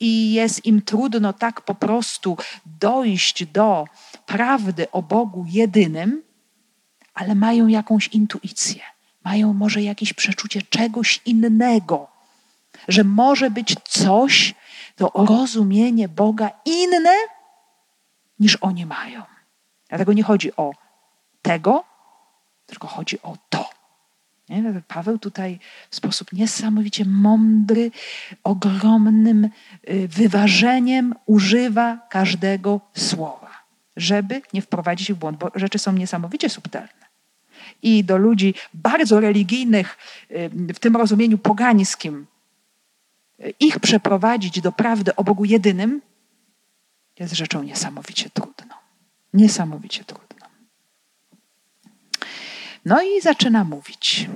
[0.00, 3.86] i jest im trudno tak po prostu dojść do
[4.26, 6.22] prawdy o Bogu jedynym,
[7.14, 8.82] ale mają jakąś intuicję,
[9.24, 12.08] mają może jakieś przeczucie czegoś innego,
[12.88, 14.54] że może być coś,
[14.96, 17.14] to rozumienie Boga inne
[18.40, 19.22] niż oni mają.
[19.88, 20.72] Dlatego nie chodzi o
[21.42, 21.84] tego,
[22.66, 23.70] tylko chodzi o to.
[24.48, 24.82] Nie?
[24.88, 25.58] Paweł tutaj
[25.90, 27.90] w sposób niesamowicie mądry,
[28.44, 33.50] ogromnym y, wyważeniem używa każdego słowa,
[33.96, 37.10] żeby nie wprowadzić w błąd, bo rzeczy są niesamowicie subtelne.
[37.82, 39.98] I do ludzi bardzo religijnych,
[40.30, 42.26] y, w tym rozumieniu pogańskim,
[43.60, 46.02] ich przeprowadzić do prawdy o Bogu jedynym
[47.18, 48.74] jest rzeczą niesamowicie trudną.
[49.34, 50.46] Niesamowicie trudną.
[52.84, 54.28] No i zaczyna mówić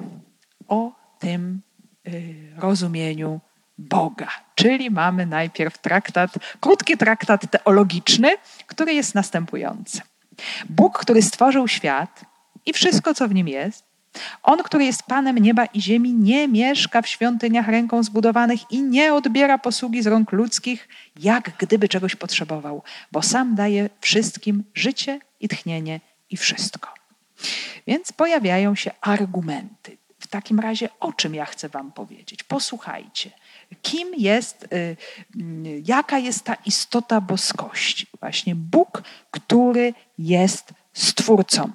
[0.68, 1.60] o tym
[2.08, 3.40] y, rozumieniu
[3.78, 4.28] Boga.
[4.54, 8.36] Czyli mamy najpierw traktat, krótki traktat teologiczny,
[8.66, 10.00] który jest następujący.
[10.68, 12.24] Bóg, który stworzył świat
[12.66, 13.84] i wszystko, co w nim jest,
[14.42, 19.14] on, który jest Panem nieba i ziemi, nie mieszka w świątyniach ręką zbudowanych i nie
[19.14, 20.88] odbiera posługi z rąk ludzkich,
[21.20, 26.00] jak gdyby czegoś potrzebował, bo sam daje wszystkim życie i tchnienie
[26.30, 26.94] i wszystko.
[27.86, 29.96] Więc pojawiają się argumenty.
[30.18, 32.42] W takim razie, o czym ja chcę Wam powiedzieć?
[32.42, 33.30] Posłuchajcie.
[33.82, 34.96] Kim jest, y,
[35.66, 38.06] y, jaka jest ta istota boskości?
[38.20, 41.70] Właśnie Bóg, który jest Stwórcą.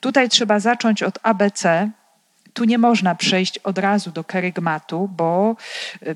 [0.00, 1.90] Tutaj trzeba zacząć od ABC.
[2.52, 5.56] Tu nie można przejść od razu do kerygmatu, bo,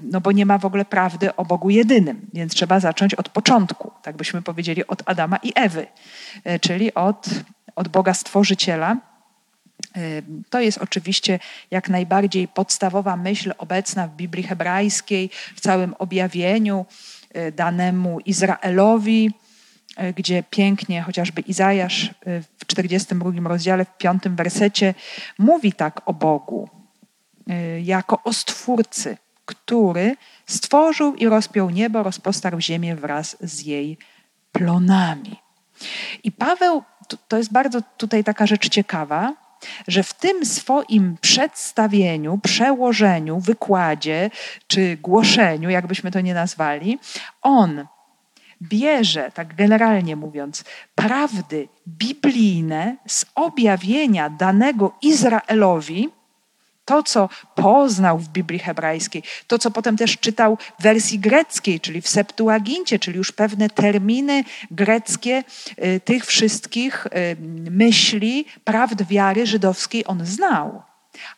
[0.02, 3.92] no bo nie ma w ogóle prawdy o Bogu jedynym, więc trzeba zacząć od początku,
[4.02, 5.86] tak byśmy powiedzieli, od Adama i Ewy,
[6.44, 7.28] e, czyli od,
[7.76, 8.96] od Boga Stworzyciela.
[9.96, 10.00] E,
[10.50, 11.38] to jest oczywiście
[11.70, 16.86] jak najbardziej podstawowa myśl obecna w Biblii hebrajskiej, w całym objawieniu
[17.52, 19.30] danemu Izraelowi
[20.16, 24.94] gdzie pięknie chociażby Izajasz e, w 42 rozdziale, w 5 wersecie
[25.38, 26.68] mówi tak o Bogu,
[27.48, 33.98] e, jako o Stwórcy, który stworzył i rozpiął niebo, rozpostarł ziemię wraz z jej
[34.52, 35.36] plonami.
[36.24, 36.82] I Paweł,
[37.28, 39.34] to jest bardzo tutaj taka rzecz ciekawa,
[39.88, 44.30] że w tym swoim przedstawieniu, przełożeniu, wykładzie
[44.66, 46.98] czy głoszeniu, jakbyśmy to nie nazwali,
[47.42, 47.86] on
[48.62, 56.08] bierze, tak generalnie mówiąc, prawdy biblijne z objawienia danego Izraelowi,
[56.88, 62.00] to, co poznał w Biblii hebrajskiej, to, co potem też czytał w wersji greckiej, czyli
[62.00, 65.44] w Septuagincie, czyli już pewne terminy greckie
[65.84, 67.36] y, tych wszystkich y,
[67.70, 70.82] myśli, prawd wiary żydowskiej on znał.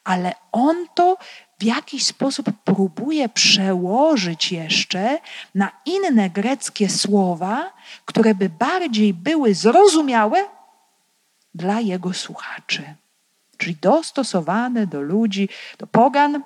[0.04, 1.16] Ale on to
[1.60, 5.18] w jakiś sposób próbuje przełożyć jeszcze
[5.54, 7.72] na inne greckie słowa,
[8.04, 10.44] które by bardziej były zrozumiałe
[11.54, 12.94] dla jego słuchaczy.
[13.56, 16.42] Czyli dostosowane do ludzi, do pogan,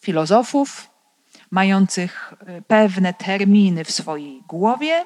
[0.00, 0.90] filozofów,
[1.50, 5.04] mających e, pewne terminy w swojej głowie,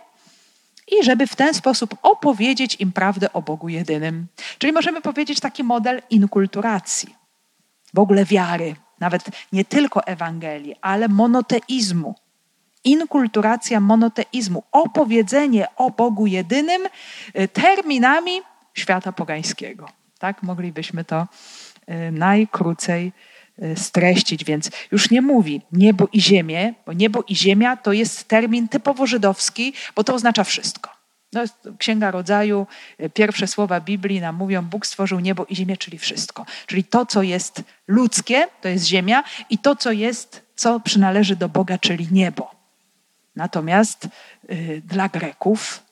[0.88, 4.26] i żeby w ten sposób opowiedzieć im prawdę o Bogu jedynym.
[4.58, 7.14] Czyli możemy powiedzieć taki model inkulturacji,
[7.94, 12.14] w ogóle wiary, nawet nie tylko Ewangelii, ale monoteizmu.
[12.84, 16.82] Inkulturacja monoteizmu, opowiedzenie o Bogu jedynym
[17.38, 18.40] y, terminami
[18.74, 19.88] świata pogańskiego.
[20.18, 21.26] Tak moglibyśmy to
[21.88, 23.12] y, najkrócej
[23.62, 28.28] y, streścić, więc już nie mówi niebo i ziemię, bo niebo i ziemia to jest
[28.28, 30.95] termin typowo żydowski, bo to oznacza wszystko.
[31.36, 32.66] No, Księga Rodzaju,
[32.98, 36.46] e, pierwsze słowa Biblii nam mówią, Bóg stworzył niebo i ziemię, czyli wszystko.
[36.66, 41.48] Czyli to, co jest ludzkie, to jest ziemia i to, co jest, co przynależy do
[41.48, 42.50] Boga, czyli niebo.
[43.36, 44.08] Natomiast
[44.50, 45.82] y, dla Greków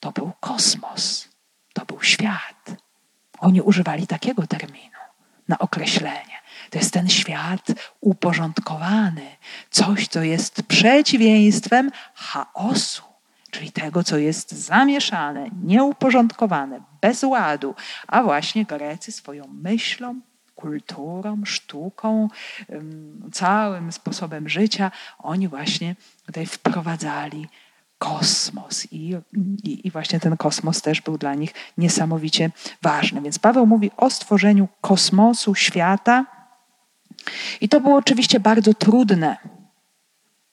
[0.00, 1.28] to był kosmos,
[1.72, 2.76] to był świat.
[3.38, 4.98] Oni używali takiego terminu
[5.48, 6.34] na określenie.
[6.70, 7.66] To jest ten świat
[8.00, 9.36] uporządkowany,
[9.70, 13.13] coś, co jest przeciwieństwem chaosu
[13.54, 17.74] czyli tego, co jest zamieszane, nieuporządkowane, bez ładu,
[18.06, 20.20] a właśnie Grecy swoją myślą,
[20.54, 22.28] kulturą, sztuką,
[23.32, 27.48] całym sposobem życia, oni właśnie tutaj wprowadzali
[27.98, 28.92] kosmos.
[28.92, 29.16] I,
[29.64, 32.50] i, I, właśnie ten kosmos też był dla nich niesamowicie
[32.82, 33.20] ważny.
[33.20, 36.26] Więc Paweł mówi o stworzeniu kosmosu, świata.
[37.60, 39.36] I to było oczywiście bardzo trudne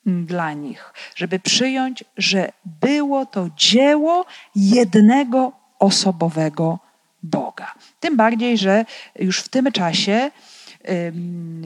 [0.06, 6.80] dla nich, żeby przyjąć, że było to dzieło jednego osobowego
[7.24, 7.74] Boga.
[8.00, 8.86] Tym bardziej, że
[9.20, 10.32] już w tym czasie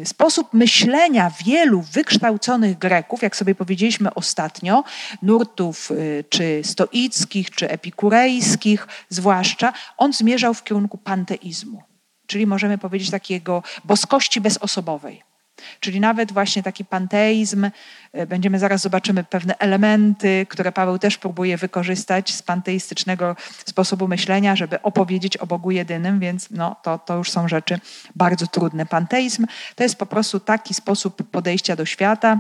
[0.04, 4.84] sposób myślenia wielu wykształconych Greków, jak sobie powiedzieliśmy ostatnio,
[5.22, 11.84] nurtów y, czy stoickich, czy epikurejskich zwłaszcza, on zmierzał w kierunku panteizmu,
[12.28, 15.35] czyli możemy powiedzieć takiego boskości bezosobowej.
[15.80, 17.70] Czyli nawet właśnie taki panteizm,
[18.14, 24.56] e, będziemy zaraz zobaczymy pewne elementy, które Paweł też próbuje wykorzystać z panteistycznego sposobu myślenia,
[24.56, 27.80] żeby opowiedzieć o Bogu jedynym, więc no, to, to już są rzeczy
[28.16, 28.86] bardzo trudne.
[28.86, 32.40] Panteizm to jest po prostu taki sposób podejścia do świata,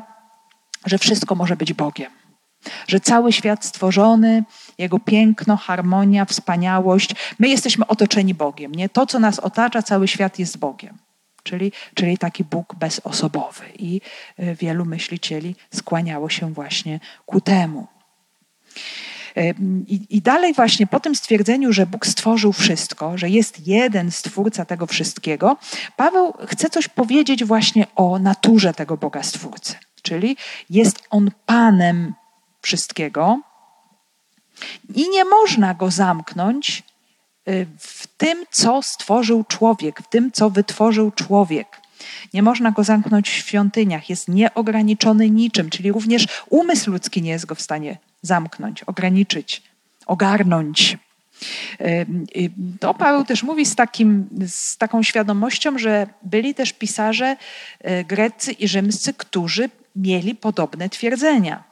[0.86, 2.12] że wszystko może być Bogiem.
[2.88, 4.43] Że cały świat stworzony,
[4.78, 8.71] jego piękno, harmonia, wspaniałość, my jesteśmy otoczeni Bogiem.
[8.71, 8.89] Nie?
[8.89, 11.05] To, co nas otacza, cały świat jest Bogiem
[11.46, 13.64] czyli, czyli taki Bóg bezosobowy.
[13.80, 14.02] I
[14.38, 17.88] e, wielu myślicieli skłaniało się właśnie ku temu.
[19.38, 19.50] E,
[19.88, 24.66] I, I, dalej właśnie po tym stwierdzeniu, że Bóg stworzył wszystko, że jest jeden stwórca
[24.66, 25.58] tego wszystkiego,
[25.96, 29.76] Paweł chce coś powiedzieć właśnie o naturze tego Boga Stwórcy.
[30.02, 30.38] Czyli
[30.70, 32.14] jest On Panem
[32.62, 33.42] wszystkiego
[34.96, 36.85] i nie można Go zamknąć Y,
[37.78, 41.68] w tym, co stworzył człowiek, w tym, co wytworzył człowiek.
[42.34, 47.46] Nie można go zamknąć w świątyniach, jest nieograniczony niczym, czyli również umysł ludzki nie jest
[47.46, 49.62] go w stanie zamknąć, ograniczyć,
[50.06, 50.98] ogarnąć.
[51.82, 51.86] Y,
[52.38, 57.38] y, to Paweł też mówi z, takim, z taką świadomością, że byli też pisarze
[58.08, 61.64] greccy i rzymscy, którzy mieli podobne twierdzenia.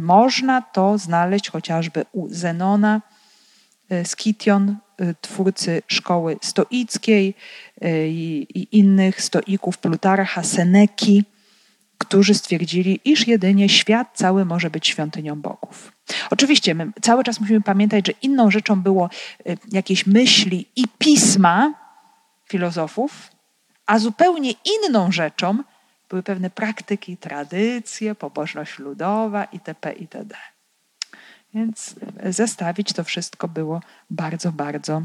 [0.00, 3.00] Można to znaleźć chociażby u Zenona,
[4.04, 7.34] Skition, Y, twórcy szkoły stoickiej
[7.84, 11.24] y, i innych stoików, Plutarcha, Seneki,
[11.98, 15.92] którzy stwierdzili, iż jedynie świat cały może być świątynią bogów.
[16.30, 19.10] Oczywiście my cały czas musimy pamiętać, że inną rzeczą było
[19.72, 21.74] jakieś myśli i pisma
[22.48, 23.30] filozofów,
[23.86, 25.62] a zupełnie inną rzeczą
[26.10, 29.92] były pewne praktyki, tradycje, pobożność ludowa itp.
[29.92, 30.36] itd.
[31.54, 35.02] Więc zestawić to wszystko było bardzo, bardzo,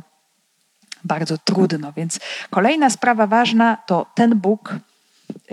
[1.03, 1.93] bardzo trudno.
[1.93, 4.75] Więc kolejna sprawa ważna to ten Bóg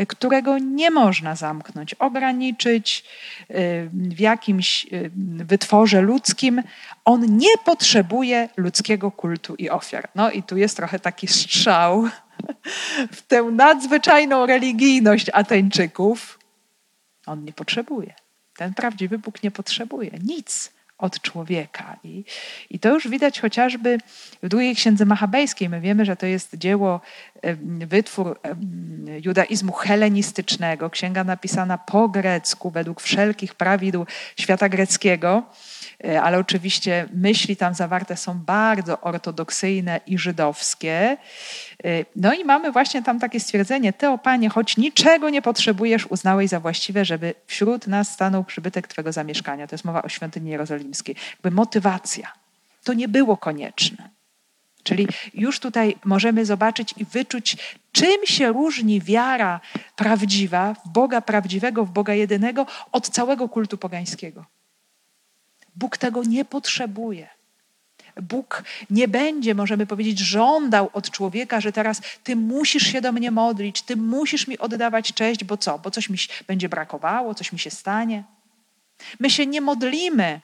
[0.08, 3.04] którego nie można zamknąć, ograniczyć
[3.92, 4.86] w jakimś
[5.36, 6.62] wytworze ludzkim.
[7.04, 10.08] On nie potrzebuje ludzkiego kultu i ofiar.
[10.14, 12.08] No i tu jest trochę taki strzał
[13.12, 16.38] w tę nadzwyczajną religijność Ateńczyków.
[17.26, 18.14] On nie potrzebuje.
[18.56, 21.96] Ten prawdziwy Bóg nie potrzebuje nic od człowieka.
[22.04, 22.24] I,
[22.70, 23.98] I to już widać chociażby
[24.42, 25.68] w drugiej księdze machabejskiej.
[25.68, 27.00] My wiemy, że to jest dzieło,
[27.86, 28.40] wytwór
[29.24, 35.42] judaizmu helenistycznego, księga napisana po grecku, według wszelkich prawidł świata greckiego.
[36.04, 41.16] E, ale oczywiście myśli tam zawarte są bardzo ortodoksyjne i żydowskie.
[41.84, 46.06] E, no i mamy właśnie tam takie stwierdzenie, ty o Panie, choć niczego nie potrzebujesz,
[46.06, 49.66] uznałeś za właściwe, żeby wśród nas stanął przybytek Twego zamieszkania.
[49.66, 51.16] To jest mowa o świątyni jerozolimskiej.
[51.30, 52.32] Jakby motywacja.
[52.84, 54.08] To nie było konieczne.
[54.82, 57.56] Czyli już tutaj możemy zobaczyć i wyczuć,
[57.92, 59.60] czym się różni wiara
[59.96, 64.44] prawdziwa w Boga prawdziwego, w Boga jedynego od całego kultu pogańskiego.
[65.76, 67.28] Bóg tego nie potrzebuje.
[68.22, 73.30] Bóg nie będzie, możemy powiedzieć, żądał od człowieka, że teraz ty musisz się do mnie
[73.30, 75.78] modlić, ty musisz mi oddawać cześć, bo co?
[75.78, 78.24] Bo coś mi będzie brakowało, coś mi się stanie.
[79.20, 80.40] My się nie modlimy,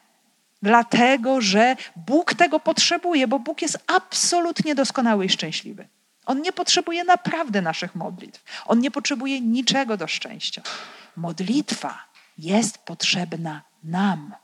[0.63, 5.89] dlatego że Bóg tego potrzebuje, bo Bóg jest absolutnie doskonały i szczęśliwy.
[6.27, 8.63] On nie potrzebuje naprawdę naszych modlitw.
[8.67, 10.63] On nie potrzebuje niczego do szczęścia.
[11.17, 11.99] Modlitwa
[12.39, 14.35] jest potrzebna nam.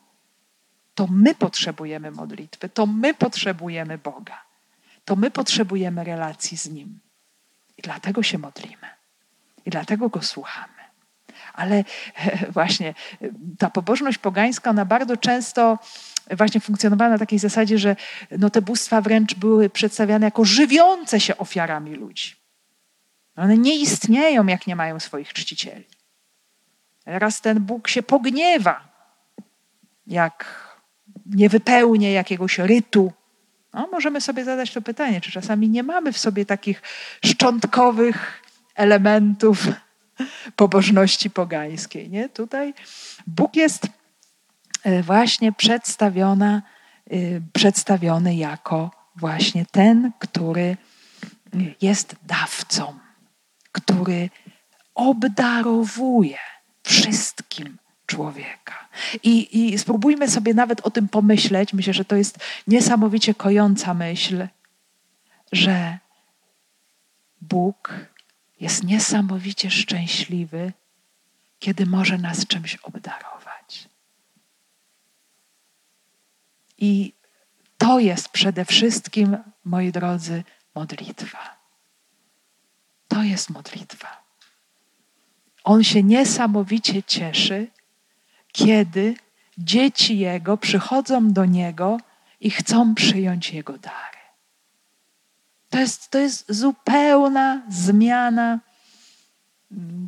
[0.97, 4.43] To my potrzebujemy modlitwy, to my potrzebujemy Boga,
[5.05, 7.01] to my potrzebujemy relacji z Nim.
[7.79, 8.89] I dlatego się modlimy,
[9.67, 10.73] i dlatego Go słuchamy.
[11.53, 11.85] Ale
[12.51, 12.95] właśnie
[13.59, 15.79] ta pobożność pogańska, ona bardzo często
[16.31, 17.97] właśnie funkcjonowała na takiej zasadzie, że
[18.31, 22.37] no te bóstwa wręcz były przedstawiane jako żywiące się ofiarami ludzi.
[23.37, 25.85] One nie istnieją, jak nie mają swoich czcicieli.
[27.07, 28.89] Raz ten Bóg się pogniewa,
[30.07, 30.66] jak
[31.35, 33.13] nie wypełnię jakiegoś rytu.
[33.75, 36.83] No, możemy sobie zadać to pytanie, czy czasami nie mamy w sobie takich
[37.25, 38.43] szczątkowych
[38.75, 39.67] elementów
[40.57, 42.11] pobożności pogańskiej.
[42.11, 42.29] Nie?
[42.29, 42.75] Tutaj
[43.27, 43.87] Bóg jest
[44.85, 46.63] e, właśnie przedstawiona,
[47.11, 47.17] e,
[47.53, 50.77] przedstawiony jako właśnie ten, który
[51.81, 52.99] jest dawcą,
[53.73, 54.31] który
[54.95, 56.39] obdarowuje
[56.83, 58.89] wszystkim człowieka.
[59.23, 61.73] I, I spróbujmy sobie nawet o tym pomyśleć.
[61.73, 64.47] Myślę, że to jest niesamowicie kojąca myśl,
[65.53, 65.99] że
[67.41, 67.95] Bóg
[68.61, 70.73] jest niesamowicie szczęśliwy,
[71.59, 73.89] kiedy może nas czymś obdarować.
[76.79, 77.13] I
[77.79, 81.57] to jest przede wszystkim, moi drodzy, modlitwa.
[83.09, 84.23] To jest modlitwa.
[85.65, 87.71] On się niesamowicie cieszy,
[88.57, 89.15] kiedy
[89.59, 91.99] dzieci Jego przychodzą do Niego
[92.41, 94.17] i chcą przyjąć Jego dary.
[95.71, 98.61] To jest, to jest zupełna zmiana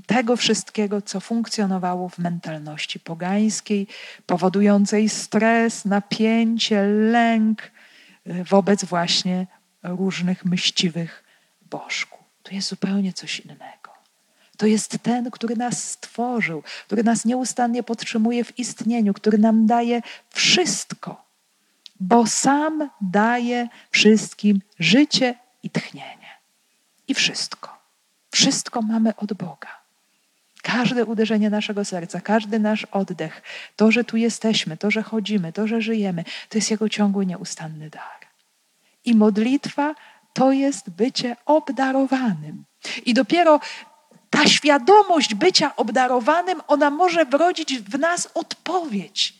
[0.06, 3.86] tego wszystkiego, co funkcjonowało w mentalności pogańskiej,
[4.26, 7.62] powodującej stres, napięcie, lęk
[8.26, 9.46] y, wobec właśnie
[9.82, 11.24] różnych myśliwych
[11.70, 12.18] bożków.
[12.42, 13.77] To jest zupełnie coś innego.
[14.58, 20.02] To jest ten, który nas stworzył, który nas nieustannie podtrzymuje w istnieniu, który nam daje
[20.30, 21.24] wszystko,
[22.00, 26.28] bo sam daje wszystkim życie i tchnienie.
[27.08, 27.78] I wszystko.
[28.30, 29.78] Wszystko mamy od Boga.
[30.62, 33.42] Każde uderzenie naszego serca, każdy nasz oddech,
[33.76, 37.90] to, że tu jesteśmy, to, że chodzimy, to, że żyjemy, to jest Jego ciągły, nieustanny
[37.90, 38.20] dar.
[39.04, 39.94] I modlitwa
[40.32, 42.64] to jest bycie obdarowanym.
[43.06, 43.60] I dopiero
[44.30, 49.34] ta świadomość bycia obdarowanym, ona może wrodzić w nas odpowiedź.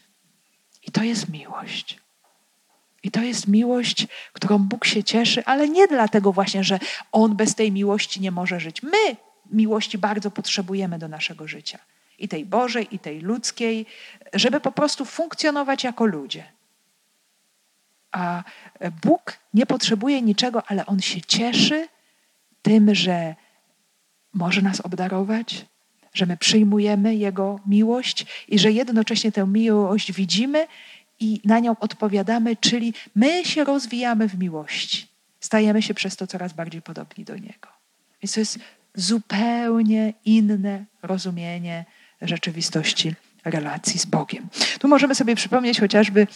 [0.87, 1.99] I to jest miłość.
[3.03, 6.79] I to jest miłość, którą Bóg się cieszy, ale nie dlatego właśnie, że
[7.13, 8.83] On bez tej miłości nie może żyć.
[8.83, 9.17] My
[9.51, 11.79] miłości bardzo potrzebujemy do naszego życia.
[12.19, 13.87] I tej Bożej, i tej ludzkiej,
[14.33, 16.45] żeby po prostu funkcjonować jako ludzie.
[18.13, 18.43] A
[19.03, 21.89] Bóg nie potrzebuje niczego, ale On się cieszy
[22.63, 23.35] tym, że
[24.35, 25.67] może nas obdarować,
[26.15, 30.67] że my przyjmujemy Jego miłość i że jednocześnie tę miłość widzimy
[31.21, 35.07] i na nią odpowiadamy, czyli my się rozwijamy w miłości.
[35.41, 37.69] Stajemy się przez to coraz bardziej podobni do Niego.
[38.23, 38.59] Więc to jest
[38.95, 41.85] zupełnie inne rozumienie
[42.23, 43.15] rzeczywistości
[43.45, 44.49] relacji z Bogiem.
[44.81, 46.27] Tu możemy sobie przypomnieć chociażby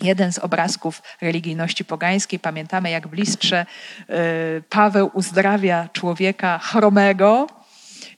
[0.00, 2.38] jeden z obrazków religijności pogańskiej.
[2.38, 3.66] Pamiętamy, jak w listrze
[4.10, 7.46] y, Paweł uzdrawia człowieka chromego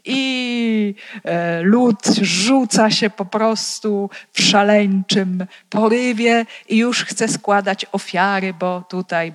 [0.05, 8.55] i e, lud rzuca się po prostu w szaleńczym porywie i już chce składać ofiary,
[8.55, 9.33] bo tutaj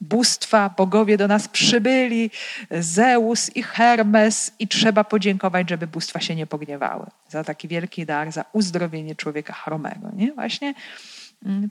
[0.00, 2.30] bóstwa, bogowie do nas przybyli,
[2.70, 8.32] Zeus i Hermes i trzeba podziękować, żeby bóstwa się nie pogniewały za taki wielki dar,
[8.32, 10.10] za uzdrowienie człowieka chromego.
[10.16, 10.32] Nie?
[10.32, 10.74] Właśnie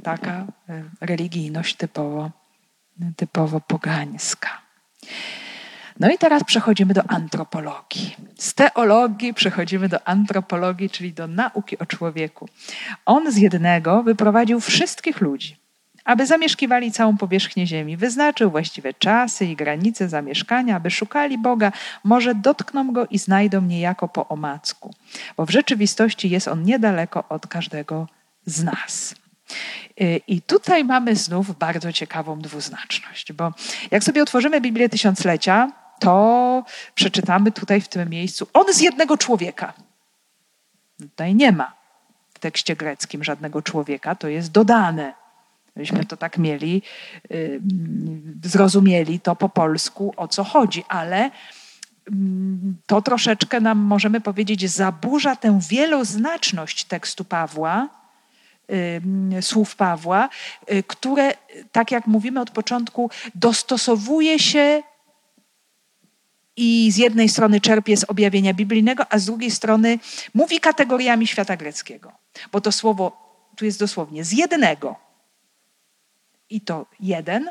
[0.03, 2.31] taka e, religijność typowo,
[3.15, 4.61] typowo pogańska.
[5.99, 8.15] No i teraz przechodzimy do antropologii.
[8.37, 12.49] Z teologii przechodzimy do antropologii, czyli do nauki o człowieku.
[13.05, 15.57] On z jednego wyprowadził wszystkich ludzi,
[16.05, 17.97] aby zamieszkiwali całą powierzchnię ziemi.
[17.97, 21.71] Wyznaczył właściwe czasy i granice zamieszkania, aby szukali Boga.
[22.03, 24.93] Może dotkną go i znajdą niejako po omacku,
[25.37, 28.07] bo w rzeczywistości jest on niedaleko od każdego
[28.45, 29.15] z nas.
[30.01, 33.53] Y, I tutaj mamy znów bardzo ciekawą dwuznaczność, bo
[33.91, 36.63] jak sobie otworzymy Biblię Tysiąclecia, to
[36.95, 39.73] przeczytamy tutaj w tym miejscu on z jednego człowieka.
[40.99, 41.73] Tutaj nie ma
[42.33, 45.13] w tekście greckim żadnego człowieka, to jest dodane.
[45.71, 46.81] Gdybyśmy to tak mieli,
[47.29, 47.61] yy,
[48.43, 51.31] zrozumieli to po polsku, o co chodzi, ale
[52.09, 52.13] yy,
[52.85, 58.00] to troszeczkę nam, możemy powiedzieć, zaburza tę wieloznaczność tekstu Pawła,
[59.41, 60.29] słów Pawła,
[60.71, 61.33] y, które,
[61.71, 64.83] tak jak mówimy od początku, dostosowuje się
[66.55, 69.99] i z jednej strony czerpie z objawienia biblijnego, a z drugiej strony
[70.33, 72.11] mówi kategoriami świata greckiego.
[72.51, 73.11] Bo to słowo
[73.55, 74.95] tu jest dosłownie z jednego.
[76.49, 77.49] I to jeden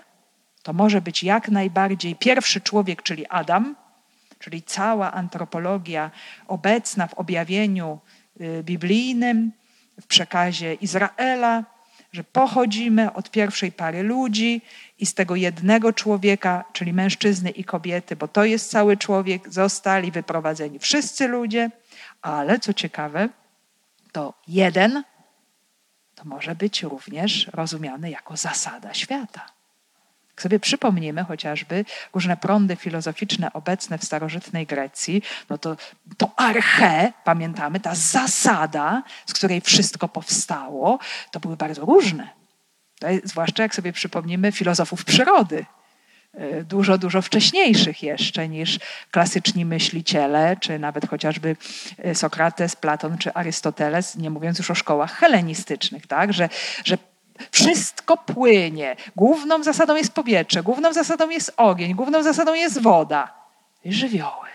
[0.62, 3.76] to może być jak najbardziej pierwszy człowiek, czyli Adam,
[4.38, 6.10] czyli cała antropologia
[6.48, 7.98] obecna w objawieniu
[8.40, 9.52] y, biblijnym,
[10.01, 11.64] w przekazie Izraela,
[12.12, 14.62] że pochodzimy od pierwszej pary ludzi
[14.98, 20.11] i z tego jednego człowieka, czyli mężczyzny i kobiety, bo to jest cały człowiek, zostali
[20.11, 21.70] wyprowadzeni wszyscy ludzie,
[22.22, 23.28] ale co ciekawe,
[24.12, 25.03] to jeden
[26.14, 29.59] to może być również rozumiany jako zasada świata.
[30.41, 31.84] Jak sobie przypomnimy chociażby
[32.14, 35.76] różne prądy filozoficzne obecne w starożytnej Grecji, no to,
[36.16, 40.99] to arche, pamiętamy, ta zasada, z której wszystko powstało,
[41.30, 42.28] to były bardzo różne.
[43.24, 45.66] Zwłaszcza jak sobie przypomnimy filozofów przyrody,
[46.34, 48.78] e, dużo, dużo wcześniejszych jeszcze niż
[49.11, 51.57] klasyczni myśliciele, czy nawet chociażby
[51.99, 56.32] e, Sokrates, Platon czy Arystoteles, nie mówiąc już o szkołach helenistycznych, tak?
[56.32, 56.49] że,
[56.84, 56.99] że
[57.51, 58.97] wszystko płynie.
[59.16, 63.34] Główną zasadą jest powietrze, główną zasadą jest ogień, główną zasadą jest woda.
[63.84, 64.49] I żywioły.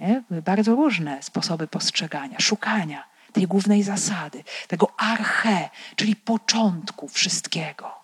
[0.00, 0.22] Nie?
[0.30, 3.04] Były bardzo różne sposoby postrzegania, szukania
[3.34, 7.94] tej głównej zasady, tego arche, czyli początku wszystkiego.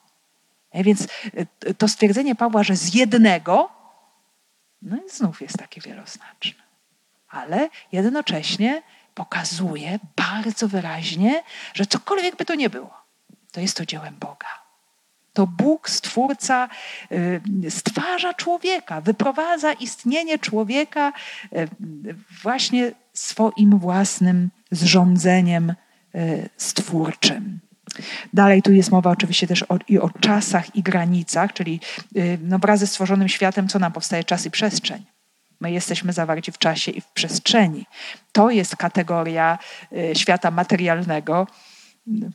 [0.75, 0.85] Nie?
[0.85, 1.07] Więc
[1.65, 3.71] y, to stwierdzenie Pawła, że z jednego,
[4.83, 6.65] no i znów jest takie wieloznaczne.
[7.29, 8.83] Ale jednocześnie
[9.15, 11.43] pokazuje bardzo wyraźnie,
[11.75, 13.00] że cokolwiek by to nie było,
[13.51, 14.61] to jest to dziełem Boga.
[15.33, 16.69] To Bóg, Stwórca,
[17.13, 21.13] y, stwarza człowieka, wyprowadza istnienie człowieka
[21.53, 21.69] y,
[22.43, 25.75] właśnie swoim własnym zrządzeniem
[26.15, 27.61] y, stwórczym.
[28.33, 31.81] Dalej tu jest mowa oczywiście też o, i o czasach i granicach, czyli
[32.43, 35.05] no, wraz ze stworzonym światem, co nam powstaje czas i przestrzeń.
[35.61, 37.87] My jesteśmy zawarci w czasie i w przestrzeni.
[38.33, 39.59] To jest kategoria
[40.15, 41.47] świata materialnego,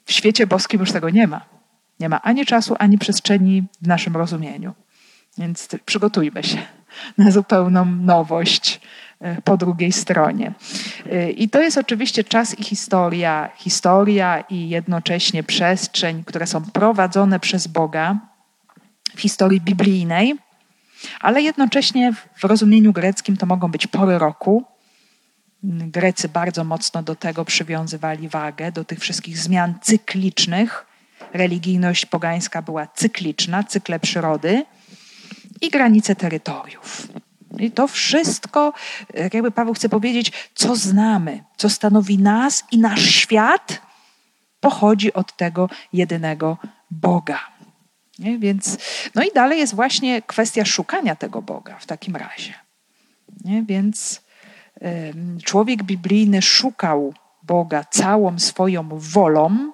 [0.06, 1.42] w świecie boskim już tego nie ma.
[2.00, 4.74] Nie ma ani czasu, ani przestrzeni w naszym rozumieniu.
[5.38, 6.58] Więc przygotujmy się
[7.18, 8.82] na zupełną nowość
[9.20, 10.54] e, po drugiej stronie.
[11.12, 17.40] E, I to jest oczywiście czas i historia, historia i jednocześnie przestrzeń, które są prowadzone
[17.40, 18.18] przez Boga
[19.16, 20.36] w historii biblijnej,
[21.20, 24.66] ale jednocześnie w rozumieniu greckim to mogą być pory roku,
[25.68, 30.86] Grecy bardzo mocno do tego przywiązywali wagę, do tych wszystkich zmian cyklicznych.
[31.34, 34.66] Religijność pogańska była cykliczna, cykle przyrody
[35.62, 37.08] i granice terytoriów.
[37.60, 38.74] I to wszystko,
[39.34, 43.82] jakby Paweł chce powiedzieć, co znamy, co stanowi nas i nasz świat,
[44.60, 46.58] pochodzi od tego jedynego
[46.92, 47.40] Boga.
[48.20, 48.40] Nie?
[48.40, 48.78] Więc,
[49.16, 52.54] no i dalej jest właśnie kwestia szukania tego Boga w takim razie.
[53.44, 53.64] Nie?
[53.64, 54.25] Więc
[55.44, 57.14] człowiek biblijny szukał
[57.44, 59.72] Boga całą swoją wolą,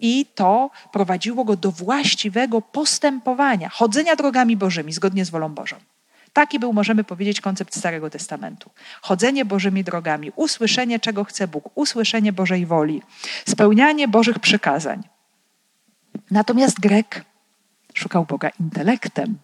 [0.00, 5.76] i to prowadziło go do właściwego postępowania, chodzenia drogami Bożymi zgodnie z wolą Bożą.
[6.32, 8.70] Taki był, możemy powiedzieć, koncept Starego Testamentu.
[9.02, 13.02] Chodzenie Bożymi drogami, usłyszenie, czego chce Bóg, usłyszenie Bożej woli,
[13.48, 15.02] spełnianie Bożych przykazań.
[16.30, 17.24] Natomiast Grek
[17.94, 19.38] szukał Boga intelektem,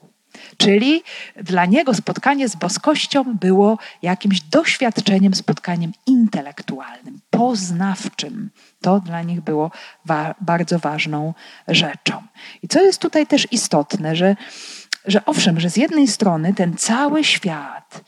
[0.56, 1.02] Czyli
[1.36, 8.50] dla niego spotkanie z boskością było jakimś doświadczeniem, spotkaniem intelektualnym, poznawczym.
[8.80, 9.70] To dla nich było
[10.04, 11.34] wa bardzo ważną
[11.68, 12.22] rzeczą.
[12.62, 14.36] I co jest tutaj też istotne, że
[15.04, 18.04] że owszem, że z jednej strony ten cały świat,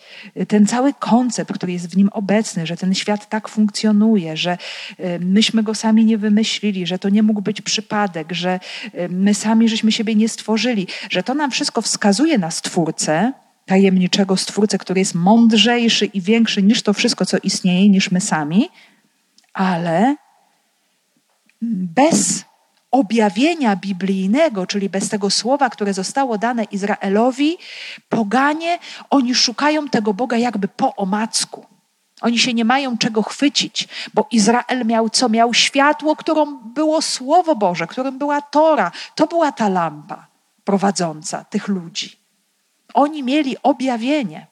[0.49, 4.59] ten cały koncept, który jest w nim obecny, że ten świat tak funkcjonuje, że
[5.01, 8.61] y, myśmy go sami nie wymyślili, że to nie mógł być przypadek, że
[8.94, 13.32] y, my sami żeśmy siebie nie stworzyli, że to nam wszystko wskazuje na Stwórcę,
[13.66, 18.68] tajemniczego Stwórcę, który jest mądrzejszy i większy niż to wszystko, co istnieje, niż my sami,
[19.53, 20.16] ale
[21.62, 22.44] bez
[22.91, 27.59] objawienia biblijnego, czyli bez tego słowa, które zostało dane Izraelowi,
[28.09, 28.78] poganie,
[29.11, 31.66] oni szukają tego Boga jakby po omacku.
[32.20, 35.28] Oni się nie mają czego chwycić, bo Izrael miał co?
[35.28, 38.93] Miał światło, którą było Słowo Boże, którym była Tora.
[39.14, 40.26] To była ta lampa
[40.64, 42.16] prowadząca tych ludzi.
[42.95, 44.47] Oni mieli objawienie,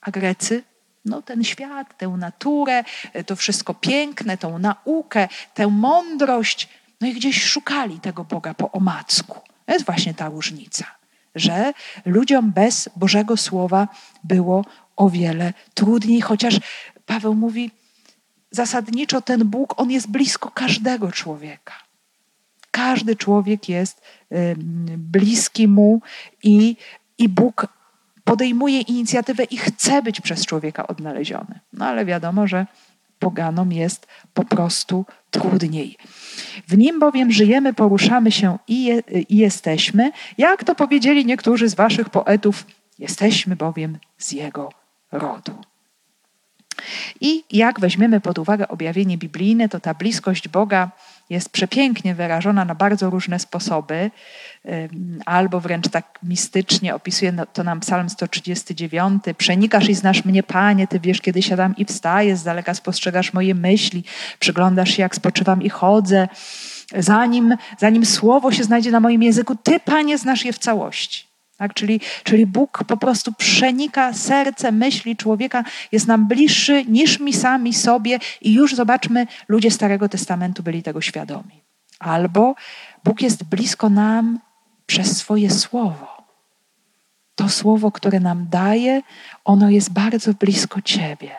[0.00, 0.62] a Grecy
[1.04, 2.84] no, ten świat, tę naturę,
[3.26, 6.68] to wszystko piękne, tą naukę, tę mądrość,
[7.00, 9.40] no i gdzieś szukali tego Boga po omacku.
[9.66, 10.84] To jest właśnie ta różnica,
[11.34, 11.72] że
[12.04, 13.88] ludziom bez Bożego Słowa
[14.24, 14.64] było
[14.96, 16.60] o wiele trudniej, chociaż
[17.06, 17.70] Paweł mówi,
[18.50, 21.74] zasadniczo ten Bóg, on jest blisko każdego człowieka.
[22.70, 24.02] Każdy człowiek jest
[24.96, 26.02] bliski mu
[26.42, 26.76] i,
[27.18, 27.66] i Bóg
[28.24, 31.60] podejmuje inicjatywę i chce być przez człowieka odnaleziony.
[31.72, 32.66] No ale wiadomo, że
[33.20, 35.96] poganom jest po prostu trudniej.
[36.68, 41.74] W nim bowiem żyjemy, poruszamy się i, je, i jesteśmy, jak to powiedzieli niektórzy z
[41.74, 42.66] waszych poetów,
[42.98, 44.72] jesteśmy bowiem z jego
[45.12, 45.52] rodu.
[47.20, 50.90] I jak weźmiemy pod uwagę objawienie biblijne, to ta bliskość Boga
[51.30, 54.10] jest przepięknie wyrażona na bardzo różne sposoby,
[55.26, 59.22] albo wręcz tak mistycznie opisuje no, to nam Psalm 139.
[59.38, 63.54] Przenikasz i znasz mnie, Panie, Ty wiesz, kiedy siadam i wstaję, z daleka spostrzegasz moje
[63.54, 64.04] myśli,
[64.38, 66.28] przyglądasz się, jak spoczywam i chodzę.
[66.98, 71.29] Zanim, zanim słowo się znajdzie na moim języku, Ty, Panie, znasz je w całości.
[71.60, 71.74] Tak?
[71.74, 77.74] Czyli, czyli Bóg po prostu przenika serce, myśli człowieka, jest nam bliższy niż mi sami
[77.74, 81.62] sobie i już zobaczmy, ludzie Starego Testamentu byli tego świadomi.
[81.98, 82.54] Albo
[83.04, 84.38] Bóg jest blisko nam
[84.86, 86.24] przez swoje słowo.
[87.34, 89.02] To słowo, które nam daje,
[89.44, 91.30] ono jest bardzo blisko Ciebie,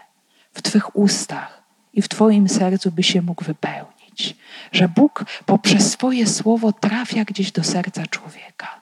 [0.53, 1.63] w Twych ustach
[1.93, 4.35] i w Twoim sercu by się mógł wypełnić.
[4.71, 8.80] Że Bóg poprzez swoje słowo trafia gdzieś do serca człowieka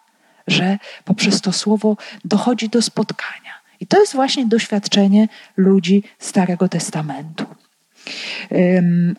[0.49, 3.59] że poprzez to słowo dochodzi do spotkania.
[3.79, 5.27] I to jest właśnie doświadczenie
[5.57, 7.45] ludzi Starego Testamentu.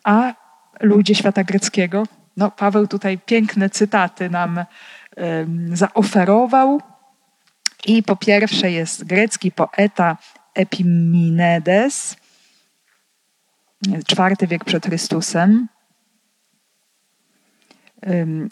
[0.05, 0.35] A
[0.81, 2.07] ludzie świata greckiego,
[2.37, 4.64] no Paweł tutaj piękne cytaty nam
[5.72, 6.81] zaoferował.
[7.87, 10.16] I po pierwsze jest grecki poeta
[10.55, 12.16] Epiminedes,
[14.07, 15.68] czwarty wiek przed Chrystusem.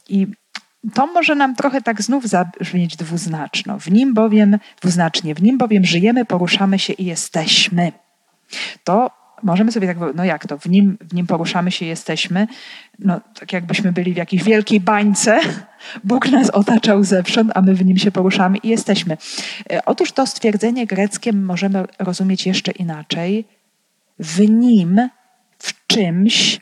[0.09, 0.27] I
[0.95, 3.79] to może nam trochę tak znów zabrzmieć dwuznaczno.
[3.79, 7.93] W nim bowiem, dwuznacznie, w nim bowiem żyjemy, poruszamy się i jesteśmy.
[8.85, 9.11] To
[9.43, 12.47] możemy sobie tak, no jak to, w nim, w nim poruszamy się jesteśmy,
[12.99, 15.41] no tak jakbyśmy byli w jakiejś wielkiej bańce,
[16.05, 19.17] Bóg nas otaczał zewsząd, a my w nim się poruszamy i jesteśmy.
[19.73, 23.45] E, otóż to stwierdzenie greckie możemy rozumieć jeszcze inaczej.
[24.19, 25.09] W nim,
[25.59, 26.61] w czymś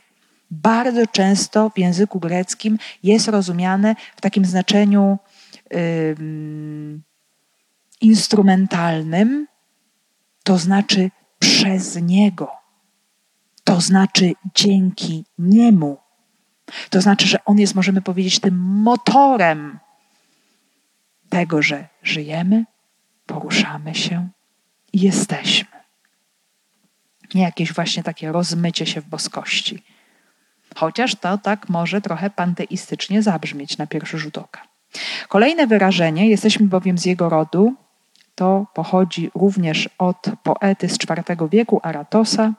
[0.51, 5.17] bardzo często w języku greckim jest rozumiane w takim znaczeniu
[8.01, 9.47] instrumentalnym,
[10.43, 12.51] to znaczy przez Niego,
[13.63, 15.97] to znaczy dzięki Niemu.
[16.89, 19.79] To znaczy, że On jest, możemy powiedzieć, tym motorem
[21.29, 22.65] tego, że żyjemy,
[23.25, 24.29] poruszamy się
[24.93, 25.77] i jesteśmy.
[27.33, 29.83] Nie jakieś właśnie takie rozmycie się w boskości.
[30.77, 34.61] Chociaż to tak może trochę panteistycznie zabrzmieć na pierwszy rzut oka.
[35.27, 37.73] Kolejne wyrażenie, jesteśmy bowiem z jego rodu,
[38.35, 42.53] to pochodzi również od poety z IV wieku Aratosa,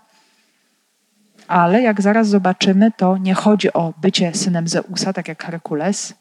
[1.49, 6.15] ale jak zaraz zobaczymy, to nie chodzi o bycie synem Zeusa, tak jak Herkules,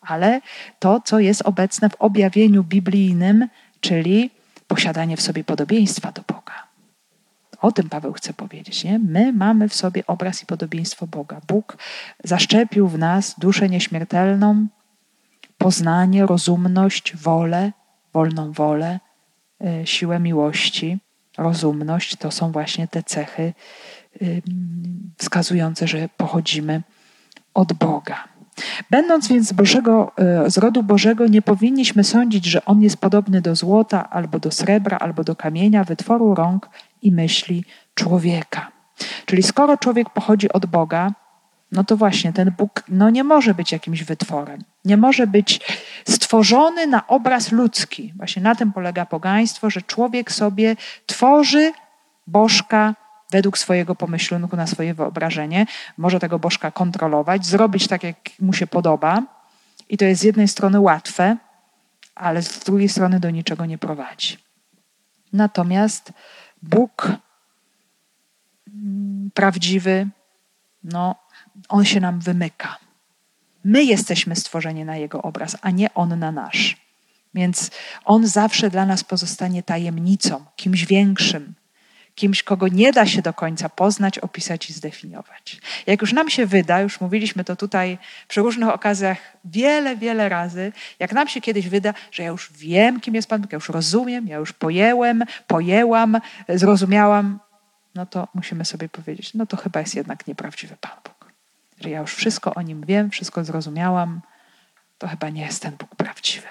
[0.00, 0.40] ale
[0.78, 3.48] to, co jest obecne w objawieniu biblijnym,
[3.80, 4.30] czyli
[4.68, 6.65] posiadanie w sobie podobieństwa do Boga.
[7.66, 8.84] O tym Paweł chce powiedzieć.
[8.84, 8.98] Nie?
[8.98, 11.40] My mamy w sobie obraz i podobieństwo Boga.
[11.48, 11.78] Bóg
[12.24, 14.66] zaszczepił w nas duszę nieśmiertelną,
[15.58, 17.72] poznanie, rozumność, wolę,
[18.12, 19.00] wolną wolę,
[19.64, 20.98] e, siłę miłości,
[21.38, 22.16] rozumność.
[22.16, 23.52] To są właśnie te cechy
[25.16, 26.82] wskazujące, że pochodzimy
[27.54, 28.28] od Boga.
[28.90, 33.40] Będąc więc z, Bożego, e, z rodu Bożego, nie powinniśmy sądzić, że on jest podobny
[33.40, 36.70] do złota, albo do srebra, albo do kamienia, wytworu rąk
[37.02, 38.72] i myśli człowieka.
[39.26, 41.12] Czyli skoro człowiek pochodzi od Boga,
[41.72, 44.64] no to właśnie ten Bóg no nie może być jakimś wytworem.
[44.84, 45.60] Nie może być
[46.08, 48.12] stworzony na obraz ludzki.
[48.16, 50.76] Właśnie na tym polega pogaństwo, że człowiek sobie
[51.06, 51.72] tworzy
[52.26, 52.94] bożka
[53.30, 55.66] według swojego pomyślunku, na swoje wyobrażenie.
[55.98, 59.22] Może tego bożka kontrolować, zrobić tak, jak mu się podoba.
[59.88, 61.36] I to jest z jednej strony łatwe,
[62.14, 64.38] ale z drugiej strony do niczego nie prowadzi.
[65.32, 66.12] Natomiast
[66.62, 67.12] Bóg
[68.68, 70.08] mm, prawdziwy,
[70.84, 71.14] no,
[71.68, 72.78] on się nam wymyka.
[73.64, 76.76] My jesteśmy stworzeni na Jego obraz, a nie On na nasz.
[77.34, 77.70] Więc
[78.04, 81.54] On zawsze dla nas pozostanie tajemnicą, kimś większym,
[82.16, 85.60] kimś, kogo nie da się do końca poznać, opisać i zdefiniować.
[85.86, 87.98] Jak już nam się wyda, już mówiliśmy to tutaj
[88.28, 93.00] przy różnych okazjach wiele, wiele razy, jak nam się kiedyś wyda, że ja już wiem,
[93.00, 97.38] kim jest Pan Bóg, ja już rozumiem, ja już pojęłem, pojęłam, zrozumiałam,
[97.94, 101.16] no to musimy sobie powiedzieć, no to chyba jest jednak nieprawdziwy Pan Bóg
[101.80, 104.20] że ja już wszystko o nim wiem, wszystko zrozumiałam,
[104.98, 106.48] to chyba nie jest ten Bóg prawdziwy.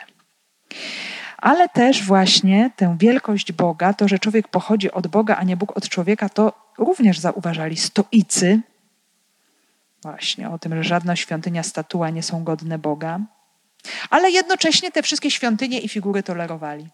[1.38, 5.78] Ale też właśnie tę wielkość Boga, to, że człowiek pochodzi od Boga, a nie Bóg
[5.78, 8.62] od człowieka, to również zauważali stoicy.
[10.02, 13.20] Właśnie o tym, że żadna świątynia, statua nie są godne Boga.
[14.10, 16.88] Ale jednocześnie te wszystkie świątynie i figury tolerowali.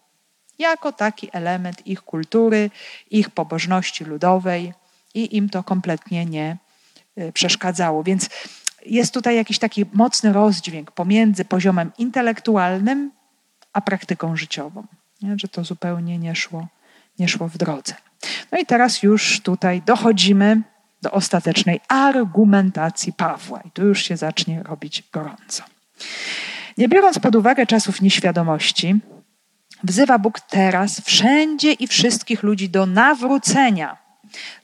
[0.58, 2.70] Jako taki element ich kultury,
[3.10, 4.72] ich pobożności ludowej
[5.14, 6.56] i im to kompletnie nie
[7.18, 8.02] Y, przeszkadzało.
[8.02, 8.28] Więc
[8.86, 13.10] jest tutaj jakiś taki mocny rozdźwięk pomiędzy poziomem intelektualnym
[13.72, 14.86] a praktyką życiową,
[15.22, 15.34] nie?
[15.38, 16.68] że to zupełnie nie szło,
[17.18, 17.94] nie szło w drodze.
[18.52, 20.62] No i teraz już tutaj dochodzimy
[21.02, 25.62] do ostatecznej argumentacji Pawła, i tu już się zacznie robić gorąco.
[26.78, 29.00] Nie biorąc pod uwagę czasów nieświadomości,
[29.84, 33.96] wzywa Bóg teraz wszędzie i wszystkich ludzi do nawrócenia,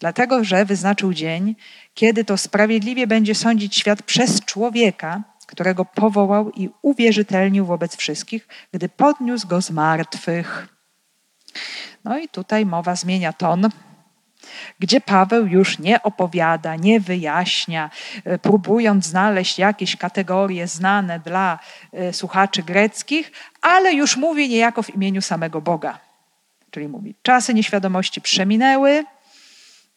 [0.00, 1.56] dlatego że wyznaczył dzień,
[1.94, 8.88] kiedy to sprawiedliwie będzie sądzić świat przez człowieka, którego powołał i uwierzytelnił wobec wszystkich, gdy
[8.88, 10.68] podniósł go z martwych.
[12.04, 13.68] No i tutaj mowa zmienia ton,
[14.78, 17.90] gdzie Paweł już nie opowiada, nie wyjaśnia,
[18.24, 21.58] e, próbując znaleźć jakieś kategorie znane dla
[21.92, 25.98] e, słuchaczy greckich, ale już mówi niejako w imieniu samego Boga.
[26.70, 29.04] Czyli mówi: Czasy nieświadomości przeminęły,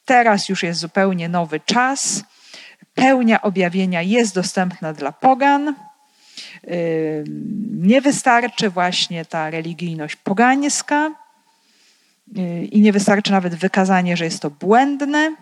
[0.05, 2.23] Teraz już jest zupełnie nowy czas.
[3.01, 5.75] Pełnia objawienia jest dostępna dla pogan.
[7.71, 11.11] Nie wystarczy właśnie ta religijność pogańska
[12.71, 15.35] i nie wystarczy nawet wykazanie, że jest to błędne.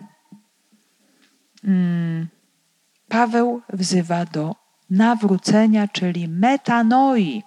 [3.08, 4.56] Paweł wzywa do
[4.90, 7.42] nawrócenia, czyli metanoi,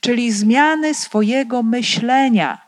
[0.00, 2.58] czyli zmiany swojego myślenia,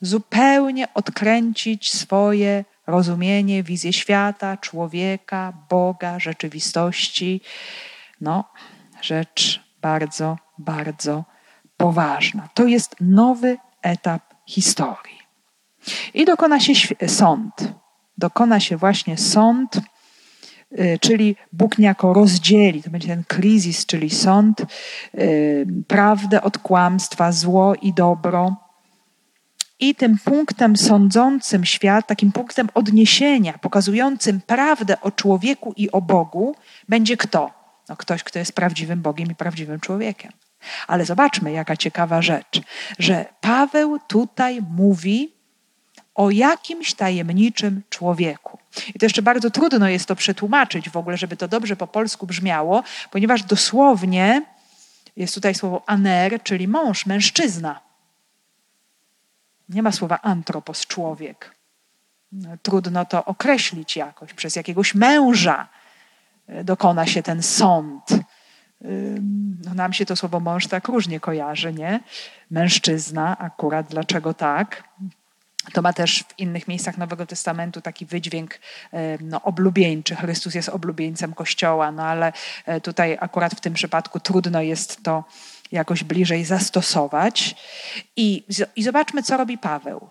[0.00, 7.40] zupełnie odkręcić swoje rozumienie, wizję świata, człowieka, Boga, rzeczywistości.
[8.20, 8.44] No,
[9.02, 11.24] rzecz bardzo, bardzo
[11.76, 12.48] poważna.
[12.54, 15.18] To jest nowy etap historii.
[16.14, 16.72] I dokona się
[17.06, 17.52] sąd.
[18.18, 19.80] Dokona się właśnie sąd,
[20.72, 24.60] y, czyli Bóg niejako rozdzieli, to będzie ten kryzys, czyli sąd,
[25.14, 28.63] y, prawdę od kłamstwa, zło i dobro
[29.80, 36.56] i tym punktem sądzącym świat, takim punktem odniesienia, pokazującym prawdę o człowieku i o Bogu,
[36.88, 37.50] będzie kto?
[37.88, 40.32] No ktoś, kto jest prawdziwym Bogiem i prawdziwym człowiekiem.
[40.86, 42.60] Ale zobaczmy, jaka ciekawa rzecz,
[42.98, 45.32] że Paweł tutaj mówi
[46.14, 48.58] o jakimś tajemniczym człowieku.
[48.94, 52.26] I to jeszcze bardzo trudno jest to przetłumaczyć w ogóle, żeby to dobrze po polsku
[52.26, 54.42] brzmiało, ponieważ dosłownie
[55.16, 57.80] jest tutaj słowo aner, czyli mąż, mężczyzna.
[59.68, 61.54] Nie ma słowa antropos, człowiek.
[62.62, 64.34] Trudno to określić jakoś.
[64.34, 65.68] Przez jakiegoś męża
[66.46, 68.08] e, dokona się ten sąd.
[69.64, 72.00] No nam się to słowo mąż tak różnie kojarzy, nie?
[72.50, 74.84] Mężczyzna, akurat dlaczego tak?
[75.72, 78.58] To ma też w innych miejscach Nowego Testamentu taki wydźwięk
[79.20, 80.16] no, oblubieńczy.
[80.16, 82.32] Chrystus jest oblubieńcem Kościoła, no ale
[82.66, 85.24] e, tutaj akurat w tym przypadku trudno jest to
[85.72, 87.54] jakoś bliżej zastosować.
[88.16, 88.44] I,
[88.76, 90.08] I zobaczmy, co robi Paweł.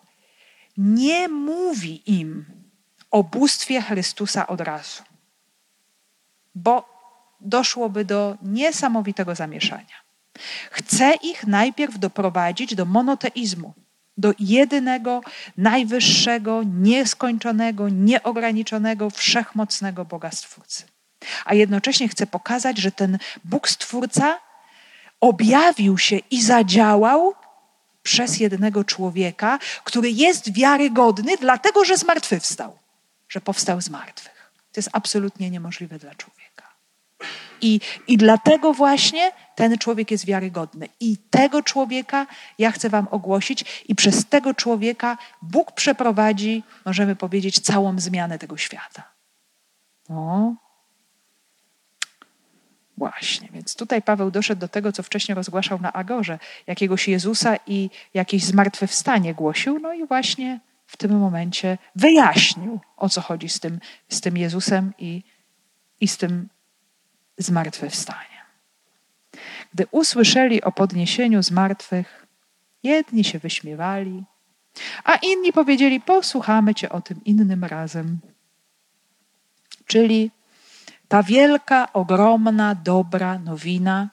[0.78, 2.46] Nie mówi im
[3.12, 5.04] o bóstwie Chrystusa od razu,
[6.56, 6.94] bo
[7.42, 10.04] doszłoby do niesamowitego zamieszania.
[10.72, 13.74] Chce ich najpierw doprowadzić do monoteizmu,
[14.18, 15.22] do jedynego,
[15.58, 20.84] najwyższego, nieskończonego, nieograniczonego, wszechmocnego Boga Stwórcy.
[21.46, 24.40] A jednocześnie chce pokazać, że ten Bóg Stwórca
[25.24, 27.34] objawił się i zadziałał
[28.04, 32.78] przez jednego człowieka, który jest wiarygodny, dlatego że zmartwychwstał,
[33.30, 34.52] że powstał z martwych.
[34.72, 36.74] To jest absolutnie niemożliwe dla człowieka.
[37.62, 40.88] I, I dlatego właśnie ten człowiek jest wiarygodny.
[41.00, 42.28] I tego człowieka
[42.60, 48.58] ja chcę Wam ogłosić, i przez tego człowieka Bóg przeprowadzi, możemy powiedzieć, całą zmianę tego
[48.58, 49.04] świata.
[50.10, 50.63] O.
[52.98, 57.90] Właśnie, więc tutaj Paweł doszedł do tego, co wcześniej rozgłaszał na Agorze, jakiegoś Jezusa i
[58.14, 63.80] jakieś zmartwychwstanie głosił, no i właśnie w tym momencie wyjaśnił, o co chodzi z tym,
[64.10, 65.24] z tym Jezusem i,
[66.02, 66.50] i z tym
[67.38, 68.44] zmartwychwstanie.
[69.74, 72.28] Gdy usłyszeli o podniesieniu zmartwych,
[72.84, 74.24] jedni się wyśmiewali,
[75.04, 78.20] a inni powiedzieli: Posłuchamy Cię o tym innym razem.
[79.86, 80.32] Czyli
[81.08, 84.10] ta wielka, ogromna, dobra nowina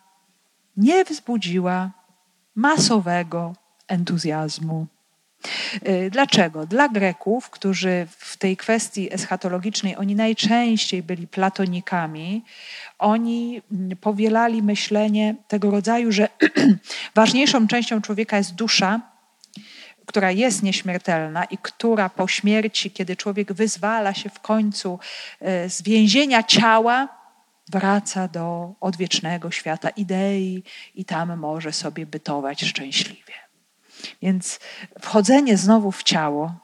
[0.77, 1.91] nie wzbudziła
[2.55, 3.55] masowego
[3.89, 4.87] entuzjazmu.
[5.89, 6.67] Y, dlaczego?
[6.67, 12.45] Dla Greków, którzy w tej kwestii eschatologicznej, oni najczęściej byli platonikami,
[12.99, 16.29] oni mm, powielali myślenie tego rodzaju, że
[17.15, 19.01] ważniejszą częścią człowieka jest dusza,
[20.11, 24.99] która jest nieśmiertelna i która po śmierci, kiedy człowiek wyzwala się w końcu
[25.43, 27.09] y, z więzienia ciała,
[27.69, 30.63] wraca do odwiecznego świata idei
[30.95, 33.35] i tam może sobie bytować szczęśliwie.
[34.23, 34.61] Więc
[35.01, 36.55] wchodzenie znowu w ciało,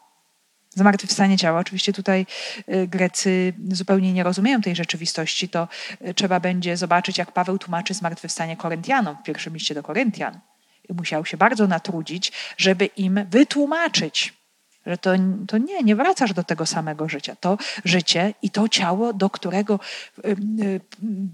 [0.70, 2.26] zmartwychwstanie ciała, oczywiście tutaj
[2.68, 5.68] y, Grecy zupełnie nie rozumieją tej rzeczywistości, to
[6.08, 10.40] y, trzeba będzie zobaczyć, jak Paweł tłumaczy zmartwychwstanie Koryntianom w pierwszym liście do Koryntian.
[10.94, 14.34] Musiał się bardzo natrudzić, żeby im wytłumaczyć,
[14.86, 15.10] że to,
[15.48, 17.36] to nie, nie wracasz do tego samego życia.
[17.40, 19.80] To życie i to ciało, do którego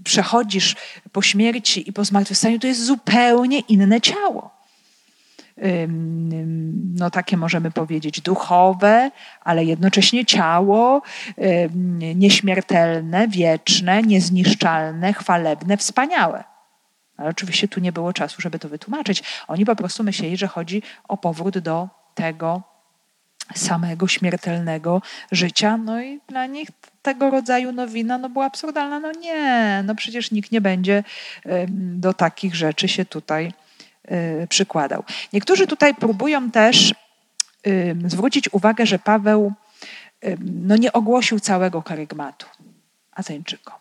[0.03, 0.75] przechodzisz
[1.11, 4.63] po śmierci i po zmartwychwstaniu, to jest zupełnie inne ciało
[6.95, 11.01] no takie możemy powiedzieć duchowe, ale jednocześnie ciało
[12.15, 16.43] nieśmiertelne, wieczne, niezniszczalne, chwalebne, wspaniałe.
[17.23, 19.23] Ale oczywiście tu nie było czasu, żeby to wytłumaczyć.
[19.47, 22.61] Oni po prostu myśleli, że chodzi o powrót do tego
[23.55, 25.01] samego śmiertelnego
[25.31, 25.77] życia.
[25.77, 26.69] No i dla nich
[27.01, 28.99] tego rodzaju nowina no, była absurdalna.
[28.99, 31.03] No nie, no przecież nikt nie będzie
[31.69, 33.53] do takich rzeczy się tutaj
[34.11, 35.03] Y, przykładał.
[35.33, 36.93] Niektórzy tutaj próbują też
[38.05, 39.53] zwrócić uwagę, że Paweł
[40.41, 42.45] no nie ogłosił całego karygmatu
[43.11, 43.73] Ateńczykom.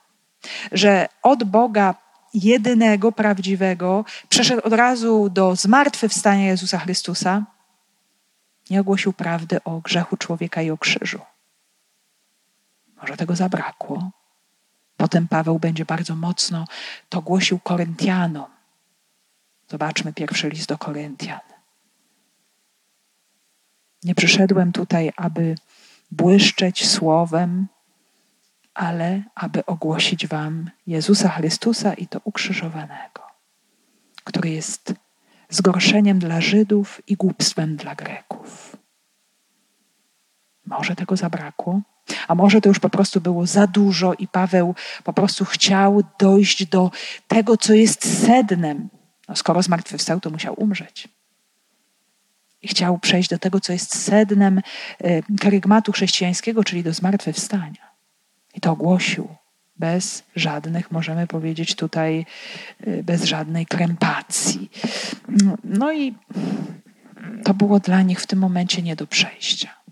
[0.73, 1.95] Że od Boga
[2.35, 7.45] jedynego, prawdziwego, przeszedł od razu do zmartwychwstania Jezusa Chrystusa,
[8.71, 11.21] nie ogłosił prawdy o grzechu człowieka i o krzyżu.
[12.97, 14.11] Może tego zabrakło.
[14.97, 16.65] Potem Paweł będzie bardzo mocno
[17.09, 18.51] to głosił Koryntianom.
[19.69, 21.41] Zobaczmy pierwszy list do Koryntian.
[24.05, 25.55] Nie przyszedłem tutaj, aby
[26.11, 27.67] błyszczeć słowem,
[28.75, 33.23] ale aby ogłosić Wam Jezusa Chrystusa i to ukrzyżowanego,
[34.25, 34.95] który jest
[35.49, 38.77] zgorszeniem dla Żydów i głupstwem dla Greków.
[40.67, 41.81] Może tego zabrakło,
[42.29, 46.67] a może to już po prostu było za dużo i Paweł po prostu chciał dojść
[46.67, 46.91] do
[47.29, 48.89] tego, co jest sednem
[49.29, 51.09] no, skoro zmartwychwstał, to musiał umrzeć.
[52.63, 54.59] I chciał przejść do tego, co jest sednem
[55.05, 57.92] y, karygmatu chrześcijańskiego, czyli do zmartwychwstania.
[58.55, 59.29] I to ogłosił
[59.77, 62.27] bez żadnych, możemy powiedzieć tutaj,
[62.87, 64.71] y, bez żadnej krępacji.
[65.65, 66.15] No i
[67.45, 69.83] to było dla nich w tym momencie nie do przejścia.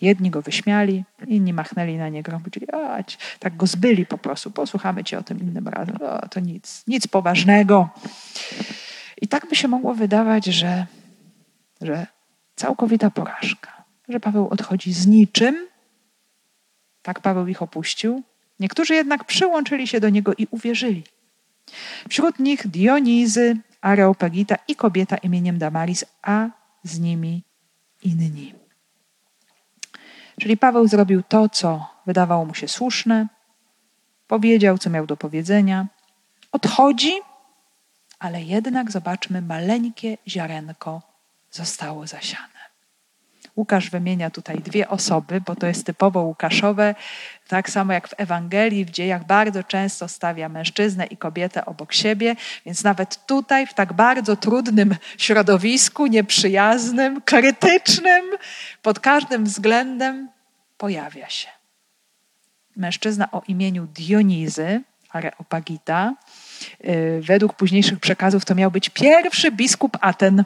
[0.00, 5.04] Jedni go wyśmiali, inni machnęli na niego, powiedzieli, ać, tak go zbyli po prostu, posłuchamy
[5.04, 5.96] cię o tym innym razem.
[5.96, 7.88] O, to nic, nic poważnego.
[9.22, 10.86] I tak by się mogło wydawać, że,
[11.80, 12.06] że
[12.56, 15.68] całkowita porażka, że Paweł odchodzi z niczym.
[17.08, 18.22] Tak Paweł ich opuścił.
[18.60, 21.04] Niektórzy jednak przyłączyli się do niego i uwierzyli.
[22.08, 26.48] Wśród nich Dionizy, Areopagita i kobieta imieniem Damaris, a
[26.84, 27.42] z nimi
[28.02, 28.54] inni.
[30.40, 33.26] Czyli Paweł zrobił to, co wydawało mu się słuszne,
[34.26, 35.86] powiedział, co miał do powiedzenia,
[36.52, 37.12] odchodzi
[38.18, 41.02] ale jednak zobaczmy, maleńkie ziarenko
[41.50, 42.57] zostało zasiane.
[43.58, 46.94] Łukasz wymienia tutaj dwie osoby, bo to jest typowo Łukaszowe,
[47.48, 52.36] tak samo jak w Ewangelii, w dziejach bardzo często stawia mężczyznę i kobietę obok siebie,
[52.66, 58.24] więc nawet tutaj, w tak bardzo trudnym środowisku, nieprzyjaznym, krytycznym,
[58.82, 60.28] pod każdym względem
[60.76, 61.48] pojawia się.
[62.76, 64.80] mężczyzna o imieniu Dionizy,
[65.10, 66.14] Areopagita.
[66.84, 70.44] Y, według późniejszych przekazów to miał być pierwszy biskup Aten.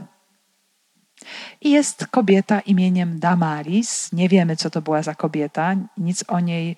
[1.60, 4.12] I jest kobieta imieniem Damaris.
[4.12, 6.76] Nie wiemy, co to była za kobieta, nic o niej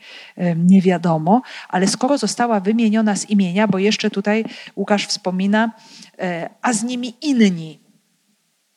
[0.57, 4.45] nie wiadomo, ale skoro została wymieniona z imienia, bo jeszcze tutaj
[4.77, 5.73] Łukasz wspomina,
[6.19, 7.81] e, a z nimi inni,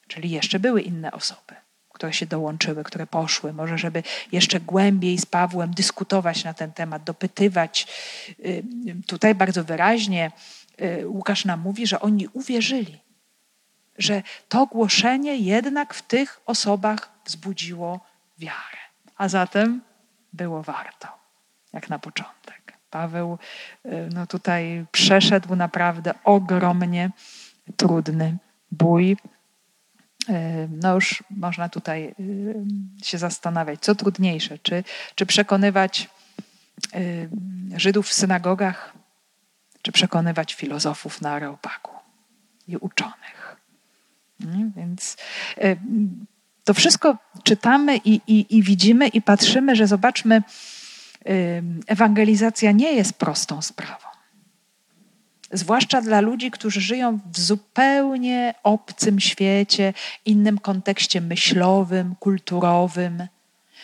[0.07, 1.55] czyli jeszcze były inne osoby
[1.97, 7.03] które się dołączyły, które poszły, może żeby jeszcze głębiej z Pawłem dyskutować na ten temat,
[7.03, 7.87] dopytywać.
[8.45, 8.63] Y,
[9.07, 10.31] tutaj bardzo wyraźnie
[10.81, 12.99] y, Łukasz nam mówi, że oni uwierzyli,
[13.97, 17.99] że to głoszenie jednak w tych osobach wzbudziło
[18.39, 18.77] wiarę.
[19.17, 19.81] A zatem
[20.33, 21.07] było warto,
[21.73, 22.73] jak na początek.
[22.89, 23.37] Paweł
[23.85, 27.11] y, no tutaj przeszedł naprawdę ogromnie
[27.77, 28.37] trudny
[28.71, 29.17] bój
[30.69, 32.15] no już można tutaj
[33.03, 34.83] się zastanawiać, co trudniejsze, czy,
[35.15, 36.09] czy przekonywać
[37.75, 38.93] Żydów w synagogach,
[39.81, 41.91] czy przekonywać filozofów na Areopagu
[42.67, 43.46] i uczonych.
[44.75, 45.17] Więc
[46.63, 50.41] to wszystko czytamy i, i, i widzimy i patrzymy, że zobaczmy,
[51.87, 54.07] ewangelizacja nie jest prostą sprawą.
[55.51, 59.93] Zwłaszcza dla ludzi, którzy żyją w zupełnie obcym świecie,
[60.25, 63.27] innym kontekście myślowym, kulturowym,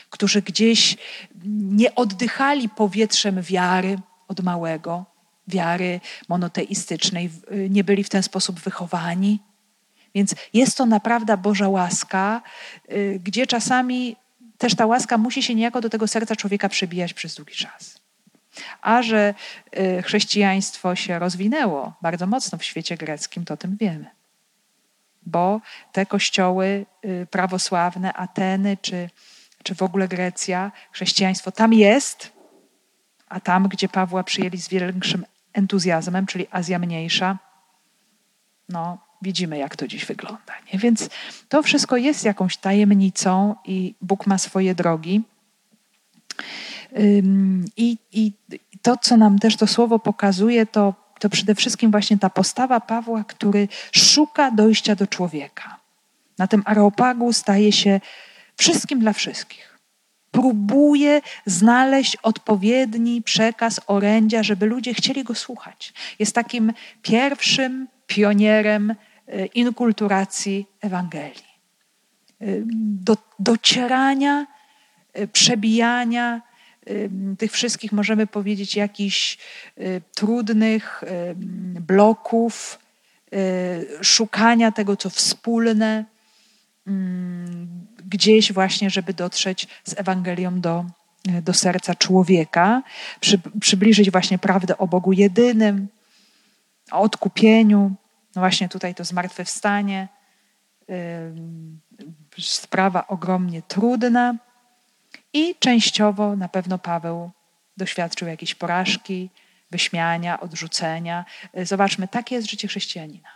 [0.09, 0.97] którzy gdzieś
[1.45, 3.97] nie oddychali powietrzem wiary
[4.27, 5.05] od małego,
[5.47, 5.99] wiary
[6.29, 7.29] monoteistycznej,
[7.69, 9.39] nie byli w ten sposób wychowani.
[10.15, 12.41] Więc jest to naprawdę Boża łaska,
[12.91, 14.15] y, gdzie czasami
[14.57, 18.01] też ta łaska musi się niejako do tego serca człowieka przebijać przez długi czas.
[18.81, 19.33] A że
[19.77, 24.05] y, chrześcijaństwo się rozwinęło bardzo mocno w świecie greckim, to o tym wiemy.
[25.25, 25.61] Bo
[25.91, 29.09] te kościoły y, prawosławne, Ateny czy,
[29.63, 32.31] czy w ogóle Grecja, chrześcijaństwo tam jest,
[33.29, 37.37] a tam, gdzie Pawła przyjęli z większym entuzjazmem, czyli Azja Mniejsza,
[38.69, 40.53] no widzimy, jak to dziś wygląda.
[40.73, 40.79] Nie?
[40.79, 41.09] Więc
[41.49, 45.21] to wszystko jest jakąś tajemnicą i Bóg ma swoje drogi.
[47.77, 48.31] I, I
[48.81, 53.23] to, co nam też to słowo pokazuje, to, to przede wszystkim właśnie ta postawa Pawła,
[53.23, 55.79] który szuka dojścia do człowieka.
[56.37, 58.01] Na tym areopagu staje się
[58.57, 59.79] wszystkim dla wszystkich.
[60.31, 65.93] Próbuje znaleźć odpowiedni przekaz, orędzia, żeby ludzie chcieli go słuchać.
[66.19, 68.95] Jest takim pierwszym pionierem
[69.53, 71.53] inkulturacji Ewangelii.
[72.41, 72.45] E,
[73.07, 74.47] do, docierania,
[75.13, 76.41] e, przebijania,
[77.37, 79.37] tych wszystkich, możemy powiedzieć, jakichś
[80.15, 81.03] trudnych
[81.79, 82.79] bloków,
[84.01, 86.05] szukania tego, co wspólne,
[88.09, 90.85] gdzieś właśnie, żeby dotrzeć z Ewangelią do,
[91.41, 92.83] do serca człowieka,
[93.19, 95.87] przy, przybliżyć właśnie prawdę o Bogu jedynym,
[96.91, 97.95] o odkupieniu,
[98.35, 100.07] no właśnie tutaj to zmartwychwstanie,
[102.39, 104.35] sprawa ogromnie trudna,
[105.33, 107.31] i częściowo na pewno Paweł
[107.77, 109.29] doświadczył jakiejś porażki,
[109.71, 111.25] wyśmiania, odrzucenia.
[111.63, 113.29] Zobaczmy, takie jest życie chrześcijanina.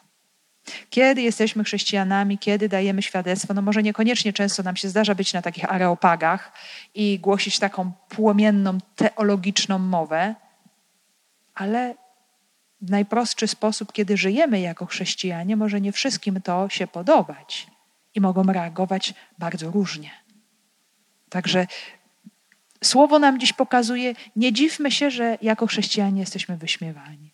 [0.89, 5.41] Kiedy jesteśmy chrześcijanami, kiedy dajemy świadectwo, no może niekoniecznie często nam się zdarza być na
[5.41, 6.51] takich areopagach
[6.93, 10.35] i głosić taką płomienną, teologiczną mowę,
[11.55, 11.95] ale
[12.81, 17.67] najprostszy sposób, kiedy żyjemy jako chrześcijanie, może nie wszystkim to się podobać
[18.15, 20.11] i mogą reagować bardzo różnie.
[21.29, 21.67] Także
[22.83, 27.31] słowo nam dziś pokazuje, nie dziwmy się, że jako chrześcijanie jesteśmy wyśmiewani.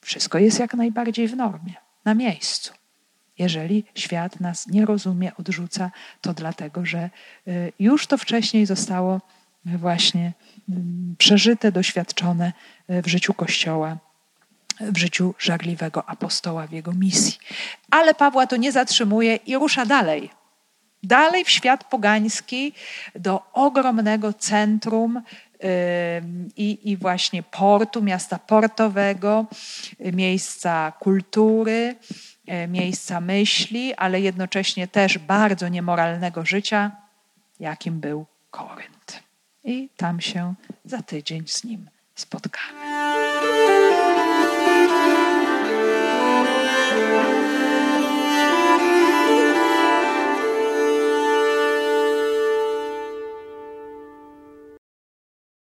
[0.00, 2.72] Wszystko jest jak najbardziej w normie, na miejscu.
[3.38, 5.90] Jeżeli świat nas nie rozumie, odrzuca,
[6.20, 7.10] to dlatego, że
[7.48, 9.20] y, już to wcześniej zostało
[9.64, 10.32] właśnie
[10.68, 12.52] mm, przeżyte, doświadczone
[12.90, 13.96] y, w życiu Kościoła,
[14.80, 17.38] w życiu żarliwego apostoła w jego misji.
[17.90, 20.30] Ale Pawła to nie zatrzymuje i rusza dalej
[21.02, 22.72] dalej w świat pogański,
[23.14, 25.22] do ogromnego centrum
[26.56, 29.46] i, i właśnie portu, miasta portowego,
[30.12, 31.96] miejsca kultury,
[32.64, 36.90] y, miejsca myśli, ale jednocześnie też bardzo niemoralnego życia,
[37.60, 39.22] jakim był Korynt.
[39.64, 40.54] I tam się
[40.84, 43.49] za tydzień z nim spotkamy.